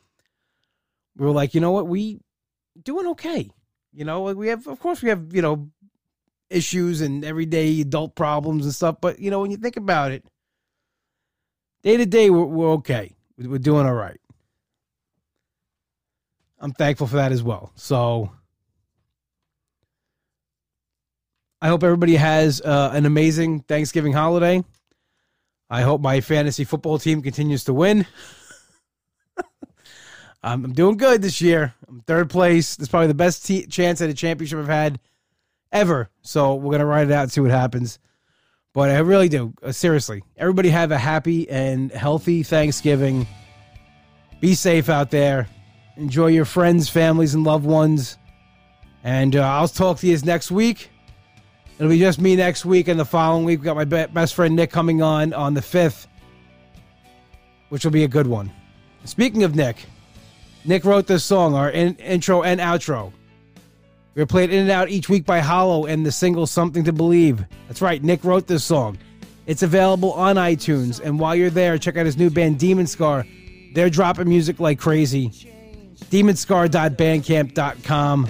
we 1.17 1.27
were 1.27 1.33
like, 1.33 1.55
you 1.55 1.61
know 1.61 1.73
what, 1.73 1.89
we 1.89 2.21
doing 2.83 3.07
okay. 3.09 3.51
You 3.93 4.05
know, 4.05 4.23
we 4.23 4.49
have, 4.49 4.67
of 4.67 4.81
course, 4.81 5.03
we 5.03 5.09
have 5.09 5.35
you 5.35 5.43
know 5.43 5.71
issues 6.51 7.01
and 7.01 7.25
everyday 7.25 7.81
adult 7.81 8.15
problems 8.15 8.65
and 8.65 8.75
stuff, 8.75 8.97
but 9.01 9.19
you 9.19 9.31
know, 9.31 9.41
when 9.41 9.51
you 9.51 9.57
think 9.57 9.77
about 9.77 10.13
it, 10.13 10.25
day 11.83 11.97
to 11.97 12.07
day, 12.07 12.31
we're, 12.31 12.45
we're 12.45 12.73
okay. 12.75 13.13
We're 13.39 13.59
doing 13.59 13.87
all 13.87 13.95
right. 13.95 14.21
I'm 16.61 16.73
thankful 16.73 17.07
for 17.07 17.17
that 17.17 17.33
as 17.33 17.43
well. 17.43 17.73
So 17.75 18.31
I 21.61 21.69
hope 21.69 21.83
everybody 21.83 22.17
has 22.17 22.61
uh, 22.61 22.91
an 22.95 23.07
amazing 23.07 23.61
Thanksgiving 23.61 24.13
holiday. 24.13 24.63
I 25.69 25.83
hope 25.83 26.01
my 26.01 26.21
fantasy 26.21 26.65
football 26.65 26.99
team 26.99 27.23
continues 27.23 27.65
to 27.65 27.75
win. 27.75 28.07
I'm 30.45 30.75
doing 30.75 30.99
good 30.99 31.23
this 31.23 31.41
year. 31.41 31.75
I'm 31.89 32.01
third 32.03 32.29
place. 32.29 32.79
It's 32.79 32.89
probably 32.89 33.07
the 33.07 33.15
best 33.15 33.47
t- 33.47 33.67
chance 33.67 34.03
at 34.03 34.11
a 34.11 34.15
championship 34.15 34.59
I've 34.59 34.67
had 34.67 35.01
ever. 35.73 36.11
So 36.21 36.55
we're 36.55 36.73
gonna 36.73 36.85
ride 36.85 37.09
it 37.11 37.13
out 37.15 37.23
and 37.23 37.33
see 37.33 37.41
what 37.41 37.51
happens. 37.51 37.99
But 38.75 38.91
I 38.91 38.99
really 38.99 39.31
do. 39.31 39.55
Uh, 39.63 39.73
seriously, 39.73 40.23
everybody 40.37 40.69
have 40.69 40.91
a 40.91 40.99
happy 40.99 41.49
and 41.49 41.91
healthy 41.91 42.43
Thanksgiving. 42.43 43.27
Be 44.41 44.55
safe 44.55 44.91
out 44.91 45.11
there. 45.11 45.49
Enjoy 45.97 46.27
your 46.27 46.45
friends, 46.45 46.91
families, 46.91 47.35
and 47.35 47.45
loved 47.45 47.65
ones. 47.65 48.19
And 49.03 49.37
uh, 49.37 49.43
I'll 49.43 49.69
talk 49.69 49.99
to 50.01 50.07
you 50.07 50.19
next 50.19 50.51
week. 50.51 50.91
It'll 51.79 51.91
be 51.91 51.99
just 51.99 52.21
me 52.21 52.37
next 52.37 52.67
week, 52.67 52.89
and 52.89 53.01
the 53.01 53.05
following 53.05 53.45
week 53.45 53.61
we 53.61 53.65
got 53.65 53.77
my 53.77 53.85
be- 53.85 54.13
best 54.13 54.35
friend 54.35 54.55
Nick 54.55 54.71
coming 54.71 55.01
on 55.01 55.33
on 55.33 55.55
the 55.55 55.63
fifth, 55.63 56.07
which 57.71 57.85
will 57.85 57.93
be 57.93 58.05
a 58.05 58.09
good 58.09 58.27
one. 58.27 58.53
Speaking 59.05 59.43
of 59.43 59.55
Nick, 59.55 59.87
Nick 60.65 60.85
wrote 60.85 61.07
this 61.07 61.25
song, 61.25 61.55
our 61.55 61.71
in- 61.71 61.97
intro 61.97 62.43
and 62.43 62.61
outro. 62.61 63.13
We 64.15 64.23
are 64.23 64.39
it 64.39 64.51
in 64.51 64.63
and 64.63 64.71
out 64.71 64.91
each 64.91 65.09
week 65.09 65.27
by 65.27 65.41
Hollow 65.41 65.87
and 65.87 66.07
the 66.07 66.13
single 66.13 66.47
"Something 66.47 66.85
to 66.85 66.93
Believe." 66.93 67.45
That's 67.69 67.83
right, 67.83 68.03
Nick 68.03 68.25
wrote 68.25 68.47
this 68.47 68.65
song. 68.65 68.99
It's 69.47 69.63
available 69.63 70.13
on 70.13 70.37
iTunes, 70.37 71.01
and 71.01 71.19
while 71.19 71.35
you're 71.35 71.51
there, 71.51 71.77
check 71.79 71.97
out 71.97 72.07
his 72.07 72.17
new 72.17 72.31
band 72.31 72.59
Demon 72.59 72.87
Scar. 72.87 73.27
They're 73.75 73.91
dropping 73.91 74.29
music 74.29 74.61
like 74.61 74.79
crazy 74.79 75.33
demonscar.bandcamp.com. 76.11 78.29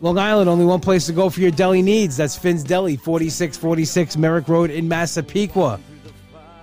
Long 0.00 0.18
Island, 0.18 0.48
only 0.48 0.64
one 0.64 0.80
place 0.80 1.06
to 1.06 1.12
go 1.12 1.30
for 1.30 1.40
your 1.40 1.52
deli 1.52 1.80
needs. 1.80 2.16
That's 2.16 2.36
Finn's 2.36 2.64
Deli, 2.64 2.96
4646 2.96 4.16
Merrick 4.16 4.48
Road 4.48 4.70
in 4.70 4.88
Massapequa. 4.88 5.78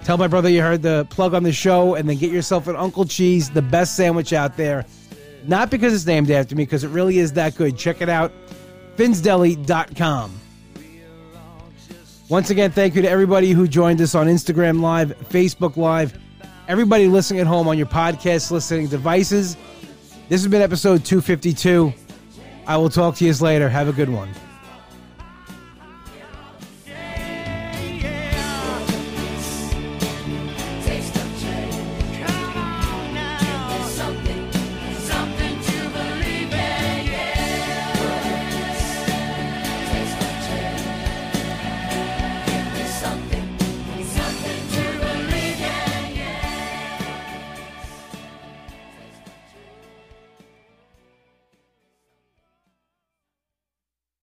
Tell 0.03 0.17
my 0.17 0.27
brother 0.27 0.49
you 0.49 0.61
heard 0.61 0.81
the 0.81 1.05
plug 1.09 1.33
on 1.33 1.43
the 1.43 1.51
show 1.51 1.95
and 1.95 2.09
then 2.09 2.17
get 2.17 2.31
yourself 2.31 2.67
an 2.67 2.75
Uncle 2.75 3.05
Cheese, 3.05 3.49
the 3.49 3.61
best 3.61 3.95
sandwich 3.95 4.33
out 4.33 4.57
there. 4.57 4.85
Not 5.45 5.69
because 5.69 5.93
it's 5.93 6.05
named 6.05 6.31
after 6.31 6.55
me, 6.55 6.63
because 6.63 6.83
it 6.83 6.89
really 6.89 7.19
is 7.19 7.33
that 7.33 7.55
good. 7.55 7.77
Check 7.77 8.01
it 8.01 8.09
out, 8.09 8.31
finsdeli.com. 8.95 10.39
Once 12.29 12.49
again, 12.49 12.71
thank 12.71 12.95
you 12.95 13.01
to 13.01 13.09
everybody 13.09 13.51
who 13.51 13.67
joined 13.67 13.99
us 14.01 14.15
on 14.15 14.27
Instagram 14.27 14.81
Live, 14.81 15.17
Facebook 15.29 15.77
Live, 15.77 16.17
Everybody 16.69 17.07
listening 17.07 17.39
at 17.39 17.47
home 17.47 17.67
on 17.67 17.79
your 17.79 17.87
podcast 17.87 18.51
listening 18.51 18.85
devices, 18.85 19.57
this 20.29 20.43
has 20.43 20.47
been 20.47 20.61
episode 20.61 21.03
252. 21.03 21.91
I 22.67 22.77
will 22.77 22.91
talk 22.91 23.15
to 23.15 23.25
you 23.25 23.33
later. 23.33 23.67
Have 23.67 23.87
a 23.87 23.91
good 23.91 24.09
one. 24.09 24.29